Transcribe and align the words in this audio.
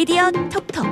미디어 0.00 0.30
톡톡 0.30 0.86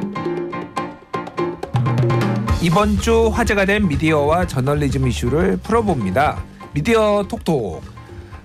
이번 2.60 2.99
주 2.99 3.28
화제가 3.28 3.65
된 3.65 3.89
미디어와 3.89 4.46
저널리즘 4.46 5.08
이슈를 5.08 5.57
풀어봅니다. 5.57 6.44
미디어 6.75 7.25
톡톡. 7.26 7.83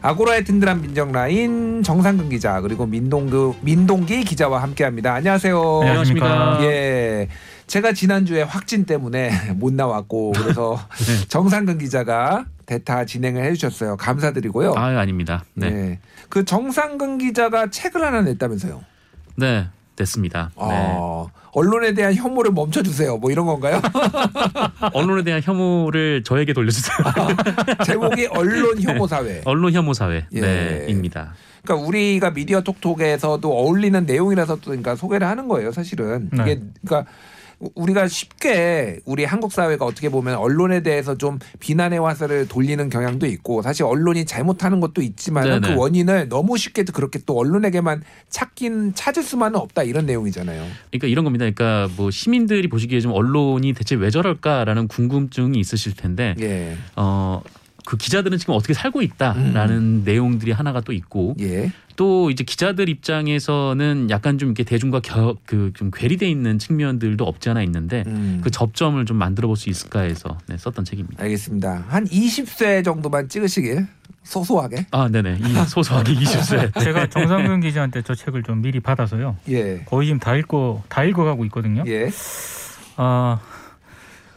아고라의 0.02 0.46
든든한 0.46 0.81
민정 0.81 1.12
라인 1.12 1.84
정상근 1.84 2.29
기자 2.29 2.62
그리고 2.62 2.86
민동그 2.86 3.55
민동기 3.60 4.23
기자와 4.23 4.62
함께합니다. 4.62 5.13
안녕하세요. 5.15 5.81
안녕하십니까. 5.81 6.60
예. 6.62 7.27
제가 7.68 7.91
지난주에 7.91 8.44
확진 8.44 8.86
때문에 8.86 9.32
못 9.59 9.73
나왔고 9.73 10.32
그래서 10.32 10.79
네. 11.05 11.27
정상근 11.27 11.79
기자가 11.79 12.45
대타 12.68 13.04
진행을 13.04 13.44
해주셨어요. 13.44 13.97
감사드리고요. 13.97 14.76
아 14.77 14.97
아닙니다. 14.97 15.44
네. 15.55 15.69
네. 15.69 15.76
네. 15.76 16.00
그 16.30 16.45
정상근 16.45 17.18
기자가 17.18 17.70
책을 17.70 18.02
하나 18.02 18.22
냈다면서요. 18.22 18.82
됐습니다. 19.96 20.52
네. 20.56 20.64
어, 20.64 21.30
언론에 21.52 21.94
대한 21.94 22.16
혐오를 22.16 22.52
멈춰주세요. 22.52 23.18
뭐 23.18 23.32
이런 23.32 23.46
건가요? 23.46 23.80
언론에 24.94 25.24
대한 25.24 25.42
혐오를 25.44 26.24
저에게 26.24 26.54
돌려주세요. 26.54 26.98
제목이 27.86 28.28
언론 28.28 28.82
혐오 28.82 29.08
사회. 29.08 29.42
언론 29.46 29.72
혐오 29.74 29.94
사회. 29.94 30.26
예. 30.34 30.42
네,입니다. 30.42 31.34
그러니까 31.64 31.88
우리가 31.88 32.32
미디어 32.32 32.62
톡톡에서도 32.62 33.50
어울리는 33.50 34.06
내용이라서 34.06 34.56
또 34.58 34.62
그러니까 34.66 34.96
소개를 34.96 35.28
하는 35.28 35.48
거예요, 35.48 35.72
사실은. 35.72 36.30
네. 36.32 36.41
이게 36.41 36.62
그러니까 36.86 37.12
우리가 37.76 38.08
쉽게 38.08 38.99
우리 39.05 39.26
한국 39.26 39.52
사회가 39.52 39.85
어떻게 39.85 40.09
보면 40.09 40.35
언론에 40.35 40.81
대해서 40.81 41.17
좀 41.17 41.40
비난의 41.59 41.99
화살을 41.99 42.48
돌리는 42.48 42.90
경향도 42.90 43.26
있고 43.27 43.62
사실 43.62 43.85
언론이 43.85 44.26
잘못하는 44.26 44.80
것도 44.80 45.02
있지만 45.02 45.62
그. 45.62 45.76
원인을 45.76 46.30
너무 46.30 46.57
쉽게 46.57 46.84
그렇게 46.84 47.20
또 47.26 47.38
언론에게만 47.38 48.04
찾긴 48.30 48.94
찾을 48.95 49.23
수만은 49.23 49.59
없다 49.59 49.84
이런 49.84 50.05
내용이잖아요. 50.05 50.65
그러니까 50.91 51.07
이런 51.07 51.23
겁니다. 51.23 51.49
그러니까 51.49 51.90
뭐 51.96 52.12
시민들이 52.12 52.68
보시기에 52.68 52.99
좀 52.99 53.12
언론이 53.12 53.73
대체 53.73 53.95
왜 53.95 54.10
저럴까라는 54.10 54.88
궁금증이 54.88 55.60
있으실 55.60 55.95
텐데 55.95 56.35
예. 56.40 56.76
어. 56.95 57.41
그 57.85 57.98
기자들은 57.98 58.38
지금 58.38 58.54
어떻게 58.54 58.73
살고 58.73 59.01
있다라는 59.01 60.04
내용들이 60.05 60.51
하나가 60.51 60.82
또 60.82 60.93
있고 60.93 61.35
예. 61.41 61.71
또 61.96 62.30
이제 62.32 62.44
기자들 62.44 62.90
입장에서는 62.90 64.09
약간 64.09 64.38
좀 64.38 64.49
이렇게 64.49 64.63
대중과 64.63 65.02
그좀 65.45 65.91
괴리돼 65.94 66.30
있는 66.30 66.58
측면들도 66.59 67.23
없지 67.23 67.50
않아 67.50 67.61
있는데 67.63 68.03
음. 68.08 68.39
그 68.44 68.50
접점을 68.52 69.03
좀 69.05 69.17
만들어 69.17 69.47
볼 69.47 69.55
수 69.55 69.69
있을까 69.69 70.02
해서 70.02 70.38
네, 70.47 70.58
썼던 70.58 70.83
책입니다. 70.85 71.23
알겠습니다. 71.23 71.85
한 71.88 72.05
20세 72.05 72.83
정도만 72.83 73.30
찍으시길 73.30 73.85
소소하게. 74.23 74.88
아, 74.91 75.08
네네. 75.09 75.38
이 75.41 75.53
소소하게 75.69 76.13
20세. 76.16 76.80
제가 76.83 77.08
정상근 77.08 77.59
기자한테 77.61 78.02
저 78.02 78.16
책을 78.16 78.41
좀 78.44 78.61
미리 78.61 78.80
받아서요. 78.80 79.38
예. 79.50 79.83
거의 79.85 80.07
지금 80.07 80.19
다 80.19 80.35
읽고 80.35 80.83
다 80.89 81.03
읽어가고 81.03 81.45
있거든요. 81.45 81.83
예. 81.88 82.09
아 82.95 83.39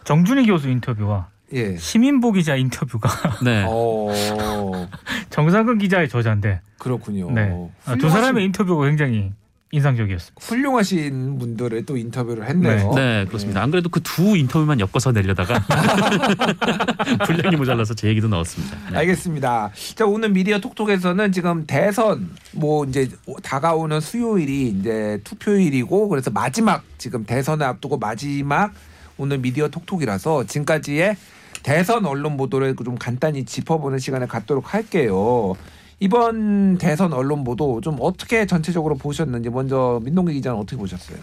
정준희 0.05 0.47
교수 0.47 0.69
인터뷰와 0.69 1.29
예. 1.52 1.77
시민보 1.77 2.33
기자 2.33 2.56
인터뷰가 2.56 3.08
네. 3.44 3.64
어. 3.66 4.08
정상근 5.30 5.78
기자의 5.78 6.08
저자인데, 6.08 6.61
그렇군요. 6.78 7.30
네. 7.30 7.52
아, 7.84 7.94
두 7.97 8.06
훌륭하신- 8.06 8.11
사람의 8.11 8.44
인터뷰가 8.47 8.86
굉장히 8.86 9.33
인상적이었습니다. 9.72 10.41
훌륭하신 10.41 11.39
분들을 11.39 11.84
또 11.86 11.97
인터뷰를 11.97 12.48
했네요. 12.48 12.92
네, 12.94 13.24
그렇습니다. 13.27 13.62
안 13.62 13.70
그래도 13.70 13.89
그 13.91 14.00
두 14.00 14.36
인터뷰만 14.36 14.78
엮어서 14.80 15.11
내려다가 15.12 15.61
분량이 17.27 17.56
모자라서 17.56 17.94
제 17.94 18.08
얘기도 18.08 18.28
넣었습니다. 18.28 18.77
네. 18.92 18.98
알겠습니다. 18.98 19.70
자 19.97 20.06
오늘 20.06 20.30
미디어 20.30 20.61
톡톡에서는 20.61 21.33
지금 21.33 21.64
대선 21.67 22.30
뭐 22.52 22.84
이제 22.84 23.08
다가오는 23.42 24.00
수요일이 24.00 24.69
이제 24.69 25.20
투표일이고 25.24 26.08
그래서 26.08 26.30
마지막 26.30 26.83
지금 26.97 27.24
대선을 27.24 27.67
앞두고 27.67 27.98
마지막 27.98 28.72
오늘 29.19 29.39
미디어 29.39 29.69
톡톡이라서 29.69 30.45
지금까지의 30.45 31.17
대선 31.62 32.06
언론 32.06 32.36
보도를 32.36 32.74
좀 32.77 32.96
간단히 32.96 33.44
짚어보는 33.44 33.98
시간을 33.98 34.27
갖도록 34.28 34.74
할게요. 34.74 35.55
이번 35.98 36.78
대선 36.78 37.12
언론 37.12 37.44
보도 37.44 37.80
좀 37.80 37.96
어떻게 38.00 38.46
전체적으로 38.46 38.96
보셨는지 38.96 39.48
먼저 39.50 40.00
민동기 40.05 40.34
기자는 40.34 40.58
어떻게 40.58 40.77
보셨어요? 40.77 41.18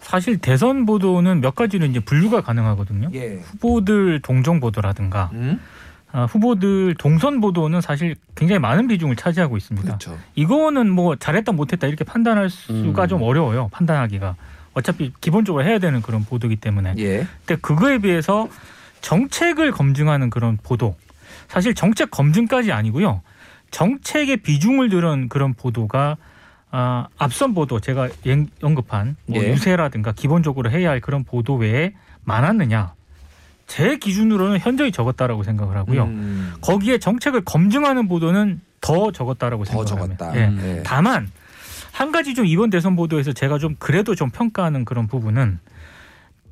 사실 0.00 0.38
대선 0.38 0.86
보도는 0.86 1.40
몇 1.40 1.54
가지로 1.54 1.86
이제 1.86 2.00
분류가 2.00 2.42
가능하거든요. 2.42 3.10
예. 3.14 3.36
후보들 3.36 4.20
동정 4.20 4.60
보도라든가 4.60 5.30
음? 5.32 5.60
아, 6.12 6.26
후보들 6.26 6.94
동선 6.96 7.40
보도는 7.40 7.80
사실 7.80 8.14
굉장히 8.34 8.60
많은 8.60 8.86
비중을 8.86 9.16
차지하고 9.16 9.56
있습니다. 9.56 9.86
그렇죠. 9.86 10.16
이거는 10.34 10.90
뭐 10.90 11.16
잘했다 11.16 11.52
못했다 11.52 11.86
이렇게 11.86 12.04
판단할 12.04 12.50
수가 12.50 13.04
음. 13.04 13.08
좀 13.08 13.22
어려워요. 13.22 13.68
판단하기가 13.72 14.36
어차피 14.74 15.12
기본적으로 15.20 15.64
해야 15.64 15.78
되는 15.78 16.02
그런 16.02 16.24
보도기 16.24 16.56
때문에. 16.56 16.94
예. 16.98 17.26
근데 17.44 17.60
그거에 17.60 17.98
비해서 17.98 18.48
정책을 19.04 19.70
검증하는 19.70 20.30
그런 20.30 20.56
보도. 20.62 20.96
사실 21.48 21.74
정책 21.74 22.10
검증까지 22.10 22.72
아니고요. 22.72 23.20
정책의 23.70 24.38
비중을 24.38 24.88
들은 24.88 25.28
그런 25.28 25.52
보도가 25.52 26.16
아, 26.70 27.06
앞선 27.18 27.54
보도 27.54 27.78
제가 27.80 28.08
연- 28.26 28.48
언급한 28.62 29.16
뭐 29.26 29.42
예. 29.42 29.50
유세라든가 29.52 30.12
기본적으로 30.12 30.70
해야 30.70 30.90
할 30.90 31.00
그런 31.00 31.22
보도 31.22 31.54
외에 31.54 31.92
많았느냐? 32.24 32.94
제 33.66 33.96
기준으로는 33.98 34.58
현저히 34.58 34.90
적었다라고 34.90 35.42
생각을 35.44 35.76
하고요. 35.76 36.04
음, 36.04 36.54
거기에 36.62 36.98
정책을 36.98 37.42
검증하는 37.44 38.08
보도는 38.08 38.60
더 38.80 39.12
적었다라고 39.12 39.64
더 39.64 39.84
생각합니다. 39.84 40.24
적었다. 40.32 40.40
예. 40.40 40.46
음. 40.48 40.60
예. 40.78 40.82
다만 40.84 41.30
한 41.92 42.10
가지 42.10 42.34
좀 42.34 42.46
이번 42.46 42.70
대선 42.70 42.96
보도에서 42.96 43.32
제가 43.32 43.58
좀 43.58 43.76
그래도 43.78 44.14
좀 44.14 44.30
평가하는 44.30 44.84
그런 44.86 45.06
부분은 45.06 45.60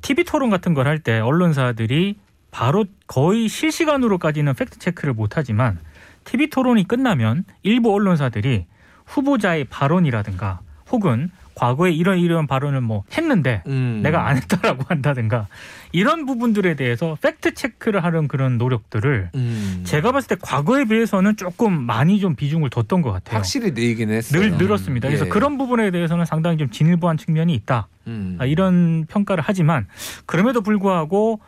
TV 0.01 0.23
토론 0.23 0.49
같은 0.51 0.73
걸 0.75 0.87
할 0.87 0.99
때 0.99 1.19
언론사들이 1.19 2.17
바로 2.53 2.85
거의 3.07 3.49
실시간으로까지는 3.49 4.53
팩트 4.53 4.77
체크를 4.77 5.13
못 5.13 5.37
하지만 5.37 5.79
TV 6.23 6.51
토론이 6.51 6.87
끝나면 6.87 7.45
일부 7.63 7.93
언론사들이 7.93 8.67
후보자의 9.05 9.65
발언이라든가 9.65 10.61
혹은 10.91 11.31
과거에 11.55 11.91
이런 11.91 12.19
이런 12.19 12.47
발언을 12.47 12.81
뭐 12.81 13.03
했는데 13.15 13.63
음. 13.67 14.01
내가 14.03 14.27
안 14.27 14.37
했다라고 14.37 14.83
한다든가 14.87 15.47
이런 15.91 16.25
부분들에 16.25 16.75
대해서 16.75 17.17
팩트 17.21 17.53
체크를 17.53 18.03
하는 18.03 18.27
그런 18.27 18.57
노력들을 18.57 19.31
음. 19.35 19.83
제가 19.83 20.11
봤을 20.11 20.29
때 20.29 20.35
과거에 20.41 20.85
비해서는 20.85 21.35
조금 21.35 21.73
많이 21.73 22.19
좀 22.19 22.35
비중을 22.35 22.69
뒀던 22.69 23.01
것 23.01 23.11
같아요. 23.11 23.37
확실히 23.37 23.71
늘긴 23.71 24.09
했어요. 24.11 24.41
늘 24.41 24.57
늘었습니다. 24.57 25.07
그래서 25.07 25.25
예. 25.25 25.29
그런 25.29 25.57
부분에 25.57 25.91
대해서는 25.91 26.25
상당히 26.25 26.57
좀 26.57 26.69
진일보한 26.69 27.17
측면이 27.17 27.53
있다. 27.53 27.87
음. 28.07 28.37
아, 28.39 28.45
이런 28.45 29.05
평가를 29.07 29.43
하지만 29.45 29.87
그럼에도 30.25 30.61
불구하고 30.61 31.39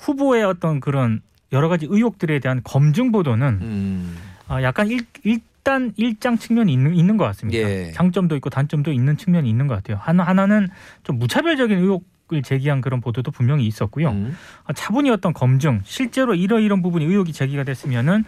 후보의 0.00 0.44
어떤 0.44 0.80
그런 0.80 1.20
여러 1.52 1.68
가지 1.68 1.86
의혹들에 1.88 2.38
대한 2.38 2.60
검증 2.64 3.12
보도는 3.12 3.58
음. 3.60 4.16
아, 4.48 4.62
약간 4.62 4.88
일, 4.88 5.00
일단 5.22 5.92
일장 5.96 6.38
측면이 6.38 6.72
있는, 6.72 6.94
있는 6.94 7.16
것 7.16 7.24
같습니다. 7.26 7.58
예. 7.58 7.92
장점도 7.92 8.36
있고 8.36 8.50
단점도 8.50 8.92
있는 8.92 9.16
측면이 9.16 9.48
있는 9.48 9.66
것 9.66 9.74
같아요. 9.76 9.98
하나, 10.00 10.24
하나는 10.24 10.68
좀 11.04 11.18
무차별적인 11.18 11.78
의혹 11.78 12.08
을 12.32 12.42
제기한 12.42 12.80
그런 12.80 13.00
보도도 13.00 13.32
분명히 13.32 13.66
있었고요. 13.66 14.10
음. 14.10 14.36
아, 14.64 14.72
차분히 14.72 15.10
어떤 15.10 15.32
검증, 15.32 15.80
실제로 15.82 16.32
이런 16.32 16.62
이런 16.62 16.80
부분이 16.80 17.04
의혹이 17.04 17.32
제기가 17.32 17.64
됐으면은 17.64 18.22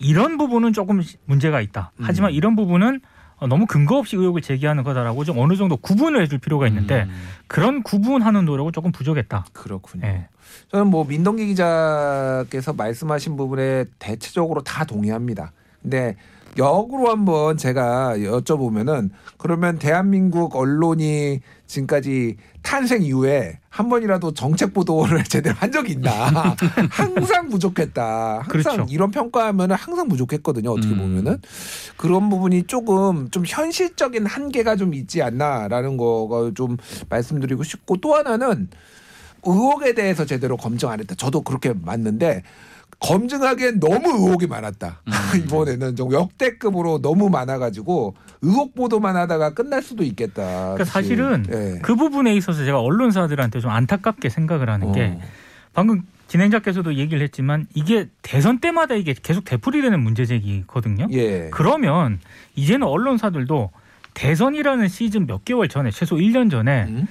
이런 0.00 0.38
부분은 0.38 0.72
조금 0.72 1.00
문제가 1.24 1.60
있다. 1.60 1.92
하지만 2.00 2.32
음. 2.32 2.34
이런 2.34 2.56
부분은 2.56 2.96
어, 2.96 3.00
너무 3.46 3.66
근거 3.66 3.98
없이 3.98 4.16
의혹을 4.16 4.42
제기하는 4.42 4.82
거다라고 4.82 5.24
좀 5.24 5.38
어느 5.38 5.56
정도 5.56 5.76
구분을 5.76 6.22
해줄 6.22 6.38
필요가 6.38 6.66
있는데 6.66 7.04
음. 7.04 7.28
그런 7.46 7.82
구분하는 7.82 8.44
노력은 8.44 8.72
조금 8.72 8.90
부족했다. 8.90 9.46
그렇군요. 9.52 10.06
예. 10.06 10.28
저는 10.70 10.88
뭐 10.88 11.04
민동기 11.04 11.46
기자께서 11.46 12.72
말씀하신 12.72 13.36
부분에 13.36 13.84
대체적으로 13.98 14.62
다 14.62 14.84
동의합니다. 14.84 15.52
근데 15.82 16.16
역으로 16.56 17.10
한번 17.10 17.56
제가 17.56 18.14
여쭤보면은 18.16 19.10
그러면 19.36 19.78
대한민국 19.78 20.56
언론이 20.56 21.40
지금까지 21.66 22.36
탄생 22.62 23.02
이후에 23.02 23.58
한 23.68 23.88
번이라도 23.88 24.34
정책 24.34 24.72
보도를 24.74 25.22
제대로 25.28 25.54
한 25.56 25.70
적이 25.70 25.92
있나? 25.92 26.56
항상 26.90 27.48
부족했다. 27.48 28.40
항상 28.44 28.48
그렇죠. 28.48 28.86
이런 28.90 29.10
평가하면은 29.10 29.76
항상 29.76 30.08
부족했거든요. 30.08 30.70
어떻게 30.70 30.94
음. 30.94 30.98
보면은 30.98 31.38
그런 31.96 32.28
부분이 32.28 32.64
조금 32.64 33.30
좀 33.30 33.44
현실적인 33.46 34.26
한계가 34.26 34.76
좀 34.76 34.94
있지 34.94 35.22
않나라는 35.22 35.96
거가 35.96 36.52
좀 36.54 36.76
말씀드리고 37.08 37.62
싶고 37.62 37.98
또 37.98 38.14
하나는 38.14 38.68
의혹에 39.44 39.94
대해서 39.94 40.24
제대로 40.24 40.56
검증 40.56 40.88
안 40.90 41.00
했다. 41.00 41.14
저도 41.14 41.42
그렇게 41.42 41.72
맞는데 41.72 42.42
검증하기엔 43.00 43.80
너무 43.80 44.08
의혹이 44.08 44.46
많았다. 44.46 45.02
음. 45.06 45.12
이번에는 45.44 45.96
좀 45.96 46.12
역대급으로 46.12 47.00
너무 47.00 47.28
많아가지고 47.28 48.14
의혹 48.42 48.74
보도만 48.74 49.16
하다가 49.16 49.54
끝날 49.54 49.82
수도 49.82 50.02
있겠다. 50.02 50.74
그러니까 50.74 50.84
사실은 50.84 51.44
예. 51.50 51.78
그 51.82 51.94
부분에 51.94 52.34
있어서 52.34 52.64
제가 52.64 52.80
언론사들한테 52.80 53.60
좀 53.60 53.70
안타깝게 53.70 54.28
생각을 54.28 54.68
하는 54.68 54.92
게 54.92 55.16
어. 55.16 55.20
방금 55.74 56.02
진행자께서도 56.26 56.94
얘기를 56.96 57.22
했지만 57.22 57.66
이게 57.74 58.08
대선 58.22 58.58
때마다 58.58 58.94
이게 58.94 59.14
계속 59.20 59.44
되풀이되는 59.44 59.98
문제 60.00 60.26
제기거든요. 60.26 61.06
예. 61.12 61.48
그러면 61.50 62.20
이제는 62.54 62.86
언론사들도 62.86 63.70
대선이라는 64.14 64.88
시즌 64.88 65.26
몇 65.26 65.44
개월 65.44 65.68
전에 65.68 65.90
최소 65.90 66.16
1년 66.16 66.50
전에 66.50 66.84
음? 66.88 67.06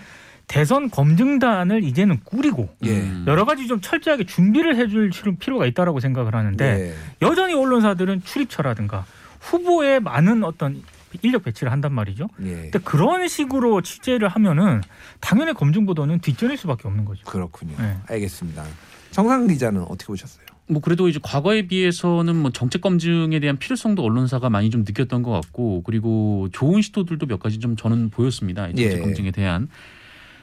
대선 0.48 0.90
검증단을 0.90 1.84
이제는 1.84 2.22
꾸리고 2.24 2.70
예. 2.84 2.92
음. 3.02 3.26
여러 3.28 3.44
가지 3.46 3.68
좀 3.68 3.82
철저하게 3.82 4.26
준비를 4.26 4.78
해줄 4.78 5.12
필요가 5.40 5.66
있다라고 5.66 6.00
생각을 6.00 6.34
하는데 6.34 6.66
예. 6.66 6.94
여전히 7.22 7.54
언론사들은 7.54 8.24
출입처라든가 8.24 9.06
후보에 9.42 10.00
많은 10.00 10.46
어떤 10.46 10.82
인력 11.22 11.44
배치를 11.44 11.72
한단 11.72 11.94
말이죠. 11.94 12.30
예. 12.44 12.54
근데 12.54 12.80
그런 12.80 13.28
식으로 13.28 13.82
취재를 13.82 14.30
하면은 14.30 14.82
당연히 15.20 15.54
검증 15.54 15.86
보도는 15.86 16.20
뒷전일 16.20 16.58
수밖에 16.58 16.88
없는 16.88 17.04
거죠. 17.04 17.26
그렇군요. 17.26 17.76
네. 17.78 17.98
알겠습니다. 18.08 18.64
정상 19.12 19.48
기자는 19.48 19.82
어떻게 19.82 20.08
보셨어요? 20.08 20.46
뭐 20.70 20.82
그래도 20.82 21.10
이제 21.10 21.20
과거에 21.22 21.68
비해서는 21.68 22.36
뭐 22.36 22.52
정책 22.52 22.82
검증에 22.82 23.40
대한 23.40 23.58
필요성도 23.58 24.04
언론사가 24.04 24.50
많이 24.50 24.70
좀 24.70 24.82
느꼈던 24.82 25.24
것 25.24 25.32
같고 25.32 25.84
그리고 25.84 26.48
좋은 26.52 26.82
시도들도 26.82 27.26
몇 27.26 27.40
가지 27.40 27.60
좀 27.60 27.76
저는 27.76 28.10
보였습니다. 28.10 28.68
이 28.68 28.76
정책 28.76 28.98
예. 28.98 29.02
검증에 29.02 29.32
대한. 29.32 29.68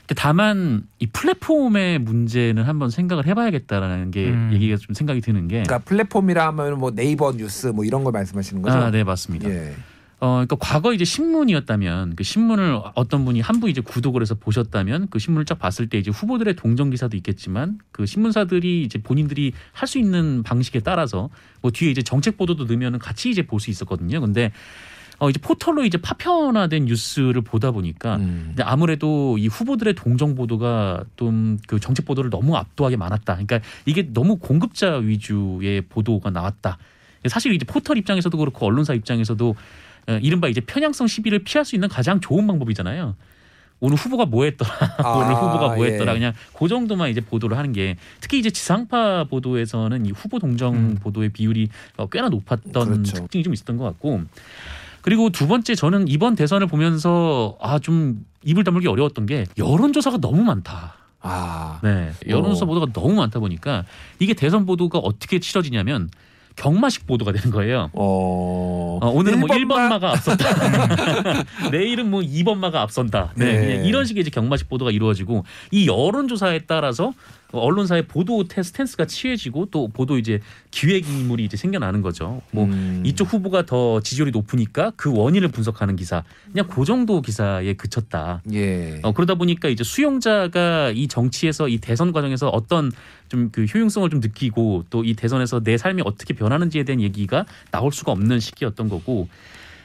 근데 0.07 0.15
다만 0.21 0.83
이 0.99 1.07
플랫폼의 1.07 1.99
문제는 2.01 2.63
한번 2.65 2.91
생각을 2.91 3.27
해봐야겠다라는 3.27 4.11
게 4.11 4.29
음. 4.29 4.51
얘기가 4.53 4.77
좀 4.77 4.95
생각이 4.95 5.21
드는 5.23 5.49
게. 5.49 5.63
그러니까 5.63 5.79
플랫폼이라 5.79 6.47
하면 6.49 6.79
뭐 6.79 6.91
네이버 6.91 7.33
뉴스 7.33 7.69
뭐 7.69 7.85
이런 7.87 8.05
걸 8.05 8.13
말씀하시는 8.13 8.61
거죠? 8.61 8.77
아, 8.77 8.91
네 8.91 9.03
맞습니다. 9.03 9.49
예. 9.49 9.75
어, 10.21 10.45
그러니까 10.47 10.57
과거 10.61 10.93
이제 10.95 11.05
신문이었다면 11.05 12.17
그 12.17 12.25
신문을 12.25 12.81
어떤 12.95 13.25
분이 13.25 13.41
한분 13.41 13.69
이제 13.69 13.81
구독을 13.81 14.23
해서 14.23 14.35
보셨다면 14.35 15.09
그 15.11 15.19
신문을 15.19 15.45
쫙 15.45 15.59
봤을 15.59 15.89
때 15.89 15.99
이제 15.99 16.11
후보들의 16.11 16.55
동정 16.57 16.91
기사도 16.91 17.17
있겠지만 17.17 17.79
그 17.93 18.07
신문사들이 18.07 18.83
이제 18.85 18.99
본인들이 19.03 19.53
할 19.73 19.87
수 19.89 19.99
있는 19.99 20.43
방식에 20.43 20.81
따라서 20.81 21.31
뭐 21.63 21.71
뒤에 21.71 21.91
이제 21.91 22.01
정책 22.03 22.37
보도도 22.39 22.65
넣으면은 22.65 22.99
같이 22.99 23.29
이제 23.31 23.43
볼 23.43 23.59
수 23.61 23.71
있었거든요. 23.71 24.21
근데 24.21 24.51
어 25.25 25.31
이제 25.31 25.41
포털로 25.41 25.85
이제 25.85 25.99
파편화된 25.99 26.85
뉴스를 26.85 27.41
보다 27.43 27.71
보니까 27.71 28.17
음. 28.17 28.55
아무래도 28.61 29.39
이 29.39 29.47
후보들의 29.49 29.95
동정 29.95 30.35
보도가 30.35 31.05
좀 31.17 31.55
그 31.67 31.81
정책 31.81 32.05
보도를 32.05 32.31
너무 32.31 32.57
압도하게 32.57 32.97
많았다. 32.97 33.35
그러니까 33.35 33.61
이게 33.87 34.09
너무 34.13 34.37
공급자 34.37 34.97
위주의 34.97 35.81
보도가 35.83 36.31
나왔다. 36.31 36.79
사실 37.27 37.53
이제 37.55 37.65
포털 37.65 37.97
입장에서도 37.99 38.37
그렇고 38.37 38.67
언론사 38.67 38.95
입장에서도 38.95 39.55
어, 40.07 40.19
이른바 40.23 40.49
이제 40.49 40.61
편향성 40.61 41.07
시비를 41.07 41.41
피할 41.41 41.65
수 41.65 41.75
있는 41.75 41.89
가장 41.89 42.21
좋은 42.21 42.47
방법이잖아요. 42.47 43.17
오늘 43.81 43.97
후보가 43.97 44.27
뭐 44.27 44.45
했더라. 44.45 44.71
오늘 45.17 45.35
아, 45.35 45.41
후보가 45.41 45.75
뭐 45.75 45.87
예. 45.87 45.93
했더라. 45.93 46.13
그냥 46.13 46.33
그 46.57 46.69
정도만 46.69 47.11
이제 47.11 47.21
보도를 47.21 47.57
하는 47.57 47.73
게 47.73 47.97
특히 48.21 48.39
이제 48.39 48.51
지상파 48.51 49.25
보도에서는 49.25 50.07
이 50.07 50.11
후보 50.11 50.39
동정 50.39 50.75
음. 50.75 50.99
보도의 51.03 51.31
비율이 51.31 51.69
어, 51.97 52.07
꽤나 52.09 52.29
높았던 52.29 52.73
그렇죠. 52.73 53.17
특징이 53.17 53.43
좀 53.43 53.53
있었던 53.53 53.77
것 53.77 53.85
같고 53.85 54.23
그리고 55.05 55.29
두 55.29 55.47
번째 55.47 55.75
저는 55.75 56.09
이번 56.09 56.35
대선을 56.35 56.67
보면서 56.67 57.59
아 57.61 57.79
좀 57.79 58.25
입을 58.43 58.65
다물기 58.65 58.89
어려웠던 58.89 59.27
게 59.27 59.45
여론조사가 59.59 60.19
너무 60.19 60.43
많다. 60.43 60.95
아. 61.21 61.79
네. 61.83 62.11
여론조사 62.27 62.65
어. 62.65 62.69
보도가 62.69 62.87
너무 62.95 63.15
많다 63.17 63.39
보니까 63.39 63.85
이게 64.19 64.33
대선 64.33 64.65
보도가 64.65 64.99
어떻게 64.99 65.39
치러지냐면 65.41 66.09
경마식 66.57 67.07
보도가 67.07 67.33
되는 67.33 67.51
거예요. 67.51 67.91
어. 67.93 68.99
어, 69.03 69.11
오늘은 69.11 69.41
뭐 69.41 69.49
1번마? 69.51 69.91
1번마가 69.91 70.05
앞선다. 70.05 71.69
내일은 71.71 72.11
뭐 72.11 72.21
2번마가 72.23 72.77
앞선다. 72.77 73.33
네. 73.35 73.45
네. 73.45 73.67
그냥 73.67 73.85
이런 73.85 74.07
식의 74.07 74.23
이제 74.23 74.31
경마식 74.31 74.71
보도가 74.71 74.91
이루어지고 74.91 75.45
이 75.71 75.87
여론조사에 75.87 76.61
따라서 76.61 77.13
언론사의 77.61 78.07
보도 78.07 78.45
테- 78.49 78.63
스탠스가 78.63 79.07
취해지고 79.07 79.67
또 79.71 79.89
보도 79.89 80.19
이제 80.19 80.41
기획 80.71 81.09
인물이 81.09 81.45
이제 81.45 81.57
생겨나는 81.57 82.03
거죠. 82.03 82.43
뭐 82.51 82.65
음. 82.65 83.03
이쪽 83.05 83.33
후보가 83.33 83.67
더 83.67 84.01
지지율이 84.01 84.31
높으니까 84.31 84.93
그 84.97 85.13
원인을 85.13 85.49
분석하는 85.49 85.97
기사. 85.97 86.23
그냥 86.53 86.67
그 86.69 86.85
정도 86.85 87.21
기사에 87.23 87.75
그쳤다. 87.75 88.43
예. 88.53 89.01
어, 89.03 89.13
그러다 89.13 89.35
보니까 89.35 89.69
이제 89.69 89.85
수용자가 89.85 90.91
이 90.95 91.07
정치에서 91.09 91.69
이 91.69 91.79
대선 91.79 92.13
과정에서 92.13 92.49
어떤 92.49 92.91
좀 93.29 93.51
그 93.53 93.65
효용성을 93.65 94.09
좀 94.11 94.21
느끼고 94.21 94.85
또 94.91 95.03
이 95.05 95.15
대선에서 95.15 95.61
내 95.61 95.77
삶이 95.77 96.03
어떻게 96.05 96.35
변하는지에 96.35 96.85
대한 96.85 97.01
얘기가 97.01 97.45
나올 97.71 97.91
수가 97.93 98.13
없는 98.13 98.39
시기였던 98.41 98.89
거고. 98.89 99.29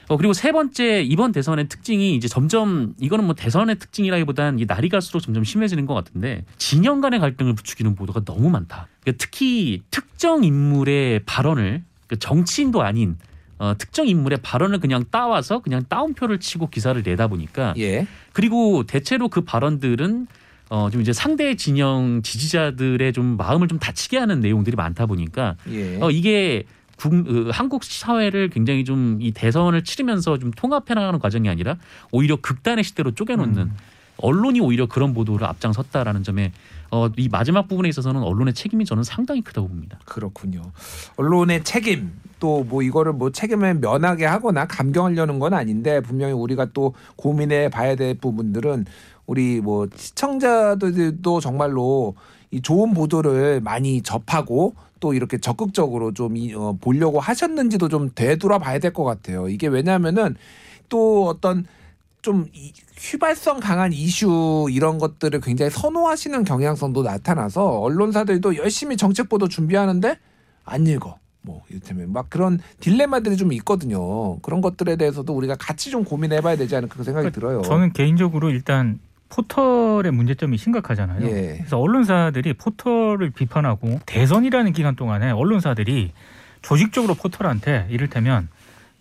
어, 0.10 0.18
그리고 0.18 0.34
세 0.34 0.52
번째 0.52 1.04
이번 1.04 1.32
대선의 1.32 1.70
특징이 1.70 2.16
이제 2.16 2.28
점점 2.28 2.96
이거는 3.00 3.26
뭐 3.26 3.36
대선의 3.36 3.78
특징이라기보단 3.78 4.58
이 4.58 4.66
날이 4.66 4.90
갈수록 4.90 5.20
점점 5.20 5.44
심해지는 5.44 5.86
것 5.86 5.94
같은데 5.94 6.44
진영 6.58 7.00
간의 7.00 7.20
갈등을 7.20 7.54
부추기는 7.54 7.94
보도가 7.94 8.26
너무 8.26 8.50
많다. 8.50 8.88
그러니까 9.02 9.24
특히 9.24 9.84
특정 9.92 10.44
인물의 10.44 11.22
발언을 11.26 11.84
그 12.08 12.18
정치인도 12.18 12.82
아닌 12.82 13.18
어, 13.60 13.76
특정 13.78 14.08
인물의 14.08 14.40
발언을 14.42 14.80
그냥 14.80 15.06
따와서 15.12 15.60
그냥 15.60 15.84
따옴표를 15.88 16.40
치고 16.40 16.72
기사를 16.72 17.00
내다 17.04 17.28
보니까 17.28 17.76
예. 17.78 18.08
그리고 18.34 18.86
대체로 18.88 19.30
그 19.30 19.42
발언들은 19.42 20.26
어, 20.72 20.90
좀 20.90 21.02
이제 21.02 21.14
상대 21.14 21.56
진영 21.56 22.22
지지자들의 22.24 23.14
좀 23.14 23.38
마음을 23.38 23.68
좀 23.68 23.78
다치게 23.78 24.18
하는 24.18 24.40
내용들이 24.40 24.76
많다 24.76 25.06
보니까 25.06 25.56
예. 25.70 26.00
어, 26.02 26.10
이게 26.10 26.64
한국 27.52 27.84
사회를 27.84 28.50
굉장히 28.50 28.84
좀 28.86 29.20
이 29.22 29.32
대선을 29.32 29.84
치르면서 29.84 30.38
좀 30.38 30.52
통합해 30.52 30.94
나가는 30.94 31.18
과정이 31.20 31.50
아니라 31.50 31.78
오히려 32.12 32.36
극단의 32.38 32.84
시대로 32.84 33.12
쪼개놓는 33.12 33.58
음. 33.58 33.76
언론이 34.22 34.60
오히려 34.60 34.86
그런 34.86 35.14
보도를 35.14 35.48
앞장섰다라는 35.48 36.24
점에 36.24 36.52
어, 36.92 37.10
이 37.18 37.30
마지막 37.30 37.68
부분에 37.68 37.88
있어서는 37.90 38.22
언론의 38.22 38.54
책임이 38.54 38.84
저는 38.86 39.04
상당히 39.04 39.42
크다고 39.42 39.68
봅니다. 39.70 40.00
그렇군요. 40.06 40.62
언론의 41.18 41.64
책임 41.64 42.12
또 42.40 42.64
뭐 42.64 42.82
이거를 42.82 43.14
뭐 43.14 43.32
책임을 43.32 43.76
면하게 43.76 44.26
하거나 44.26 44.66
감경하려는 44.66 45.40
건 45.40 45.54
아닌데 45.54 46.02
분명히 46.02 46.34
우리가 46.34 46.68
또 46.74 46.94
고민해 47.18 47.70
봐야 47.70 47.96
될 47.96 48.16
부분들은 48.16 48.86
우리 49.26 49.62
뭐 49.62 49.88
시청자들도 49.96 51.40
정말로 51.40 52.16
이 52.52 52.62
좋은 52.62 52.94
보도를 52.94 53.62
많이 53.62 54.02
접하고 54.02 54.76
또 55.00 55.14
이렇게 55.14 55.38
적극적으로 55.38 56.14
좀 56.14 56.36
이, 56.38 56.54
어, 56.54 56.76
보려고 56.80 57.20
하셨는지도 57.20 57.90
좀 57.90 58.10
되돌아봐야 58.14 58.80
될 58.80 58.94
것 58.94 59.04
같아요. 59.04 59.48
이게 59.50 59.68
왜냐하면은 59.68 60.36
또 60.90 61.28
어떤 61.28 61.66
좀 62.22 62.48
이- 62.54 62.74
휘발성 62.98 63.60
강한 63.60 63.94
이슈 63.94 64.68
이런 64.72 64.98
것들을 64.98 65.40
굉장히 65.42 65.70
선호하시는 65.72 66.44
경향성도 66.44 67.04
나타나서 67.04 67.80
언론사들도 67.80 68.58
열심히 68.58 68.98
정책 68.98 69.30
보도 69.30 69.48
준비하는데 69.48 70.18
안 70.66 70.88
읽어. 70.88 71.18
뭐 71.42 71.62
이를테면 71.70 72.12
막 72.12 72.30
그런 72.30 72.60
딜레마들이 72.82 73.38
좀 73.38 73.54
있거든요. 73.54 74.38
그런 74.40 74.60
것들에 74.60 74.98
대해서도 74.98 75.34
우리가 75.34 75.56
같이 75.56 75.90
좀 75.92 76.04
고민해봐야 76.04 76.58
되지 76.58 76.76
않을까 76.76 76.96
그 76.98 77.04
생각이 77.06 77.32
들어요. 77.32 77.62
저는 77.62 77.94
개인적으로 77.94 78.50
일단 78.50 79.00
포털의 79.30 80.12
문제점이 80.12 80.58
심각하잖아요. 80.58 81.26
예. 81.28 81.56
그래서 81.58 81.80
언론사들이 81.80 82.54
포털을 82.54 83.30
비판하고 83.30 84.00
대선이라는 84.06 84.74
기간 84.74 84.96
동안에 84.96 85.32
언론사들이 85.32 86.12
조직적으로 86.62 87.14
포털한테 87.14 87.88
이를테면 87.90 88.50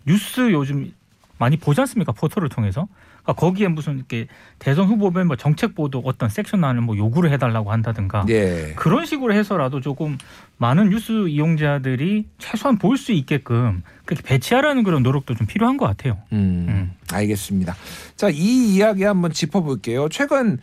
뉴스 0.05 0.51
요즘 0.51 0.91
많이 1.39 1.57
보지 1.57 1.81
않습니까? 1.81 2.11
포털을 2.11 2.49
통해서. 2.49 2.87
그러니까 3.23 3.33
거기에 3.33 3.67
무슨 3.69 3.97
이렇게 3.97 4.27
대선 4.59 4.87
후보별 4.87 5.25
뭐 5.25 5.35
정책 5.35 5.73
보도 5.73 6.01
어떤 6.05 6.29
섹션 6.29 6.63
안을 6.63 6.81
뭐 6.81 6.97
요구를 6.97 7.31
해달라고 7.31 7.71
한다든가 7.71 8.25
예. 8.29 8.73
그런 8.75 9.05
식으로 9.05 9.33
해서라도 9.33 9.79
조금 9.81 10.17
많은 10.57 10.89
뉴스 10.89 11.27
이용자들이 11.29 12.27
최소한 12.37 12.77
볼 12.77 12.97
수 12.97 13.13
있게끔 13.13 13.81
그렇게 14.05 14.21
배치하라는 14.23 14.83
그런 14.83 15.01
노력도 15.03 15.33
좀 15.35 15.47
필요한 15.47 15.77
것 15.77 15.85
같아요. 15.87 16.17
음, 16.33 16.65
음. 16.67 16.91
알겠습니다. 17.13 17.75
자, 18.17 18.29
이 18.29 18.75
이야기 18.75 19.03
한번 19.03 19.31
짚어볼게요. 19.31 20.09
최근 20.09 20.59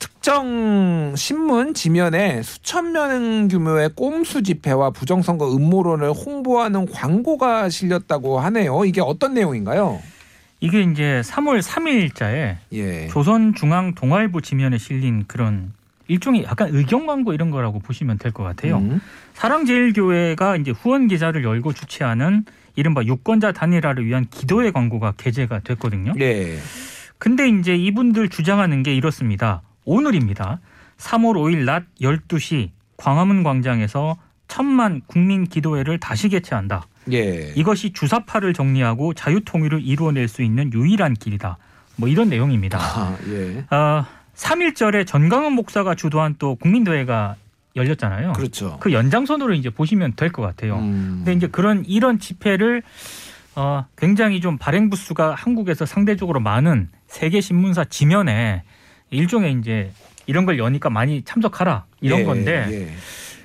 특정 0.00 1.14
신문 1.14 1.74
지면에 1.74 2.42
수천 2.42 2.92
명 2.92 3.48
규모의 3.48 3.90
꼼수 3.94 4.42
집회와 4.42 4.90
부정선거 4.90 5.54
음모론을 5.54 6.10
홍보하는 6.12 6.86
광고가 6.90 7.68
실렸다고 7.68 8.40
하네요. 8.40 8.84
이게 8.86 9.00
어떤 9.00 9.34
내용인가요? 9.34 10.00
이게 10.60 10.80
이제 10.82 11.22
3월 11.24 11.62
3일자에 11.62 12.56
예. 12.72 13.08
조선중앙동아일보 13.08 14.40
지면에 14.40 14.78
실린 14.78 15.24
그런 15.26 15.72
일종의 16.08 16.44
약간 16.44 16.70
의경 16.74 17.06
광고 17.06 17.32
이런 17.32 17.50
거라고 17.50 17.78
보시면 17.78 18.18
될 18.18 18.32
것 18.32 18.42
같아요. 18.42 18.78
음. 18.78 19.00
사랑제일교회가 19.34 20.56
이제 20.56 20.70
후원 20.72 21.08
계좌를 21.08 21.44
열고 21.44 21.72
주최하는 21.72 22.44
이른바 22.74 23.02
유권자 23.04 23.52
단일화를 23.52 24.06
위한 24.06 24.26
기도회 24.30 24.70
광고가 24.70 25.12
게재가 25.16 25.60
됐거든요. 25.60 26.14
예. 26.20 26.58
근데 27.18 27.48
이제 27.48 27.76
이분들 27.76 28.28
주장하는 28.30 28.82
게 28.82 28.94
이렇습니다. 28.94 29.62
오늘입니다. 29.84 30.60
3월 30.98 31.34
5일 31.34 31.64
낮 31.64 31.84
12시 32.00 32.70
광화문 32.96 33.42
광장에서 33.42 34.16
천만 34.48 35.00
국민 35.06 35.44
기도회를 35.46 35.98
다시 35.98 36.28
개최한다. 36.28 36.86
예. 37.12 37.52
이것이 37.56 37.92
주사파를 37.92 38.52
정리하고 38.52 39.14
자유통일을 39.14 39.82
이루어낼 39.82 40.28
수 40.28 40.42
있는 40.42 40.72
유일한 40.72 41.14
길이다. 41.14 41.56
뭐 41.96 42.08
이런 42.08 42.28
내용입니다. 42.28 42.78
아, 42.78 43.16
예. 43.28 43.64
어, 43.74 44.04
3일절에 44.34 45.06
전광훈 45.06 45.52
목사가 45.54 45.94
주도한 45.94 46.36
또 46.38 46.56
국민대회가 46.56 47.36
열렸잖아요. 47.76 48.32
그렇죠. 48.32 48.76
그 48.80 48.92
연장선으로 48.92 49.54
이제 49.54 49.70
보시면 49.70 50.14
될 50.16 50.30
것 50.32 50.42
같아요. 50.42 50.76
음. 50.78 51.22
근데 51.24 51.32
이제 51.34 51.46
그런 51.46 51.84
이런 51.86 52.18
집회를 52.18 52.82
어, 53.54 53.86
굉장히 53.96 54.40
좀 54.40 54.58
발행 54.58 54.90
부수가 54.90 55.34
한국에서 55.34 55.86
상대적으로 55.86 56.40
많은 56.40 56.88
세계 57.06 57.40
신문사 57.40 57.84
지면에 57.84 58.62
일종의 59.10 59.56
이제 59.60 59.90
이런 60.26 60.46
걸 60.46 60.58
여니까 60.58 60.90
많이 60.90 61.22
참석하라 61.22 61.84
이런 62.00 62.20
예, 62.20 62.24
건데 62.24 62.66
예. 62.70 62.88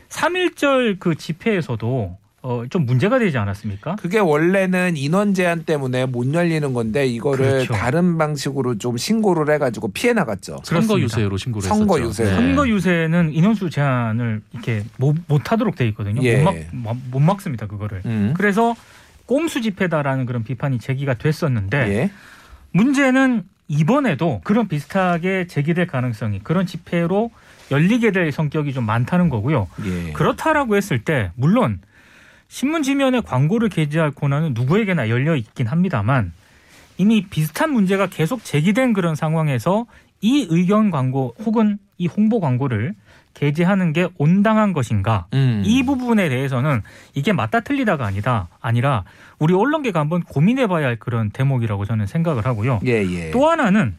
삼일절그 0.10 1.16
집회에서도 1.16 2.18
어, 2.44 2.64
좀 2.70 2.86
문제가 2.86 3.18
되지 3.18 3.40
않았습니까? 3.40 3.96
그게 3.96 4.20
원래는 4.20 4.98
인원 4.98 5.34
제한 5.34 5.64
때문에 5.64 6.06
못 6.06 6.32
열리는 6.32 6.74
건데 6.74 7.08
이거를 7.08 7.46
그렇죠. 7.64 7.74
다른 7.74 8.20
방식으로 8.20 8.78
좀 8.78 8.98
신고를 8.98 9.52
해가지고 9.56 9.88
피해 9.94 10.14
나갔죠. 10.14 10.60
선거. 10.64 11.00
유세로 11.00 11.38
신고를 11.38 11.68
선거 11.68 11.98
했었죠. 11.98 12.24
유세. 12.24 12.36
선거 12.36 12.68
유세는 12.70 13.34
인원수 13.34 13.72
제한을 13.72 14.42
이렇게 14.54 14.84
못, 14.98 15.16
못 15.28 15.52
하도록 15.52 15.76
돼 15.76 15.88
있거든요. 15.88 16.22
예. 16.24 16.38
못, 16.38 16.44
막, 16.44 16.56
못- 16.72 16.98
못 17.10 17.20
막습니다 17.20 17.66
그거를. 17.66 18.04
음. 18.06 18.36
그래서 18.38 18.76
꼼수 19.26 19.62
집회다라는 19.62 20.28
그런 20.28 20.44
비판이 20.44 20.78
제기가 20.78 21.16
됐었는데 21.16 21.78
예. 21.96 22.12
문제는 22.74 23.44
이번에도 23.68 24.42
그런 24.44 24.68
비슷하게 24.68 25.48
제기될 25.48 25.88
가능성이 25.88 26.40
그런 26.44 26.66
집회로 26.66 27.32
열리게 27.72 28.12
될 28.12 28.32
성격이 28.32 28.74
좀 28.74 28.86
많다는 28.86 29.30
거고요. 29.30 29.68
예. 29.86 30.12
그렇다라고 30.14 30.76
했을 30.76 31.04
때 31.04 31.32
물론 31.36 31.80
신문 32.48 32.84
지면에 32.84 33.22
광고를 33.22 33.70
게재할 33.70 34.12
권한은 34.12 34.54
누구에게나 34.54 35.10
열려 35.10 35.36
있긴 35.36 35.68
합니다만 35.68 36.32
이미 36.98 37.26
비슷한 37.28 37.72
문제가 37.72 38.08
계속 38.08 38.44
제기된 38.44 38.94
그런 38.94 39.16
상황에서 39.16 39.86
이 40.22 40.48
의견 40.50 40.92
광고 40.92 41.36
혹은 41.40 41.78
이 41.98 42.08
홍보 42.08 42.40
광고를 42.40 42.94
게재하는 43.36 43.94
게 43.94 44.08
온당한 44.18 44.74
것인가? 44.74 45.28
음. 45.34 45.62
이 45.64 45.84
부분에 45.84 46.30
대해서는 46.30 46.82
이게 47.14 47.34
맞다 47.34 47.60
틀리다가 47.60 48.06
아니다 48.06 48.48
아니라 48.60 49.04
우리 49.38 49.54
언론계가 49.54 50.00
한번 50.00 50.24
고민해봐야 50.24 50.88
할 50.88 50.96
그런 50.96 51.30
대목이라고 51.30 51.86
저는 51.86 52.08
생각을 52.08 52.46
하고요. 52.46 52.80
예, 52.86 53.04
예. 53.04 53.32
또 53.32 53.50
하나는 53.50 53.96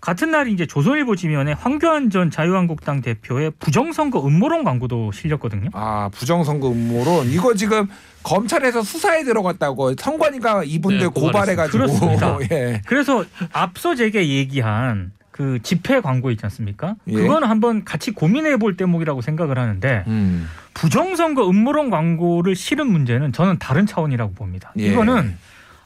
같은 0.00 0.30
날 0.30 0.48
이제 0.48 0.66
조선일보 0.66 1.16
지면에 1.16 1.52
황교안 1.52 2.10
전 2.10 2.30
자유한국당 2.30 3.02
대표의 3.02 3.52
부정선거 3.58 4.26
음모론 4.26 4.64
광고도 4.64 5.12
실렸거든요. 5.12 5.70
아 5.72 6.08
부정선거 6.12 6.70
음모론 6.70 7.26
이거 7.30 7.54
지금 7.54 7.88
검찰에서 8.22 8.82
수사에 8.82 9.24
들어갔다고 9.24 9.94
선관위가 9.98 10.64
이분들 10.64 11.00
네, 11.00 11.06
고발해가지고 11.06 11.78
그렇습니다. 11.78 12.38
예. 12.50 12.82
그래서 12.86 13.24
앞서 13.52 13.94
제게 13.94 14.28
얘기한 14.28 15.12
그 15.40 15.58
집회 15.62 16.00
광고 16.00 16.30
있지 16.30 16.44
않습니까? 16.44 16.96
예. 17.06 17.14
그거는 17.14 17.48
한번 17.48 17.82
같이 17.82 18.10
고민해 18.10 18.58
볼 18.58 18.76
대목이라고 18.76 19.22
생각을 19.22 19.58
하는데 19.58 20.04
음. 20.06 20.46
부정선거 20.74 21.48
음모론 21.48 21.88
광고를 21.88 22.54
실은 22.54 22.88
문제는 22.92 23.32
저는 23.32 23.58
다른 23.58 23.86
차원이라고 23.86 24.34
봅니다. 24.34 24.70
예. 24.78 24.88
이거는 24.88 25.34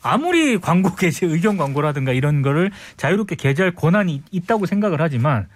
아무리 0.02 0.58
광고 0.58 0.92
게재 0.99 1.26
의견 1.26 1.56
광고라든가 1.56 2.11
이런 2.11 2.42
거를 2.42 2.73
자유롭게 2.96 3.37
게재할 3.37 3.76
권한이 3.76 4.25
있다고 4.32 4.66
생각을 4.66 5.00
하지만 5.00 5.46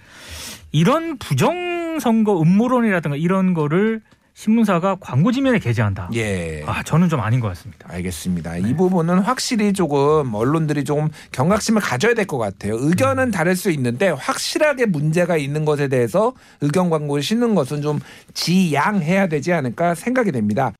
이런 0.70 1.18
부정선거 1.18 2.40
음모론이라든가 2.40 3.16
이런 3.16 3.52
거를 3.52 4.00
신문사가 4.42 4.99
광고 5.00 5.33
지면에 5.33 5.59
게재한다. 5.59 6.11
예. 6.14 6.62
아 6.64 6.85
저는 6.85 7.09
좀 7.09 7.18
아닌 7.18 7.40
것 7.40 7.49
같습니다. 7.49 7.88
알겠습니다. 7.90 8.59
이 8.59 8.76
부분은 8.76 9.18
확실히 9.18 9.73
조금 9.73 10.33
언론들이 10.33 10.85
조금 10.85 11.09
경각심을 11.33 11.83
가져야 11.83 12.14
될 12.14 12.25
것 12.28 12.38
같아요. 12.38 12.76
의견은 12.78 13.33
다를 13.33 13.57
수 13.57 13.68
있는데 13.73 14.11
확실하게 14.11 14.87
문제가 14.87 15.37
있는 15.37 15.64
것에 15.64 15.88
대해서 15.88 16.35
의견 16.61 16.88
광고를 16.88 17.21
싣는 17.21 17.57
것은 17.57 17.83
좀 17.83 17.99
지양해야 18.33 19.26
되지 19.26 19.52
않을까 19.52 19.97
생각이 19.97 20.30
됩니다. 20.30 20.73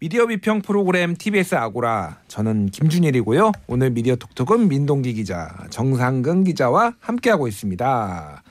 미디어 0.00 0.26
비평 0.26 0.60
프로그램 0.60 1.16
TBS 1.16 1.54
아고라 1.54 2.18
저는 2.28 2.66
김준일이고요. 2.66 3.52
오늘 3.68 3.90
미디어 3.90 4.16
톡톡은 4.16 4.68
민동기 4.68 5.14
기자, 5.14 5.48
정상근 5.70 6.44
기자와 6.44 6.94
함께하고 7.00 7.48
있습니다. 7.48 8.41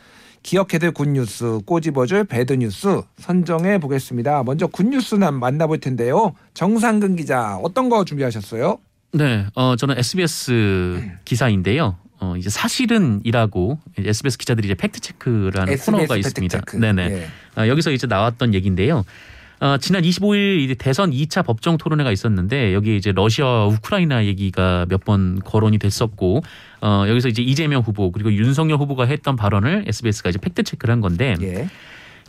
기억해둘 0.44 0.92
good 0.92 1.22
news, 1.22 1.60
꼬집어줄 1.66 2.26
bad 2.26 2.58
news 2.58 3.02
선정해 3.20 3.80
보겠습니다. 3.80 4.44
먼저 4.44 4.68
good 4.68 4.91
news는 4.91 5.36
만나볼 5.36 5.80
텐데요. 5.80 6.34
정상근 6.54 7.16
기자 7.16 7.58
어떤 7.58 7.90
거 7.90 8.04
준비하셨어요? 8.06 8.80
네, 9.14 9.46
어, 9.56 9.76
저는 9.76 9.98
SBS 9.98 11.02
기사인데요. 11.26 11.98
어, 12.20 12.36
이제 12.38 12.50
사실은이라고 12.50 13.80
SBS 13.98 14.38
기자들이 14.38 14.68
이제 14.68 14.76
fact 14.76 15.00
check라는 15.00 15.78
코너가 15.78 16.18
있습니다. 16.18 16.58
fact 16.60 16.67
check. 16.67 16.78
네네. 16.78 17.04
예. 17.12 17.28
어, 17.62 17.68
여기서 17.68 17.92
이제 17.92 18.08
나왔던 18.08 18.54
얘기인데요. 18.54 19.04
어, 19.62 19.78
지난 19.78 20.02
25일 20.02 20.60
이제 20.62 20.74
대선 20.74 21.12
2차 21.12 21.46
법정 21.46 21.78
토론회가 21.78 22.12
있었는데 22.12 22.74
여기 22.74 22.98
이제 22.98 23.12
러시아와 23.12 23.68
우크라이나 23.68 24.26
얘기가 24.26 24.88
몇 24.90 25.02
번 25.06 25.40
거론이 25.40 25.78
됐었고 25.78 26.42
어, 26.82 27.06
여기서 27.08 27.28
이제 27.30 27.42
이재명 27.42 27.82
후보 27.82 28.12
그리고 28.12 28.32
윤석열 28.34 28.78
후보가 28.78 29.06
했던 29.06 29.36
발언을 29.36 29.86
SBS가 29.88 30.30
이제 30.30 30.40
팩트 30.40 30.64
체크를 30.64 30.92
한 30.94 31.02
건데 31.02 31.36
예. 31.42 31.68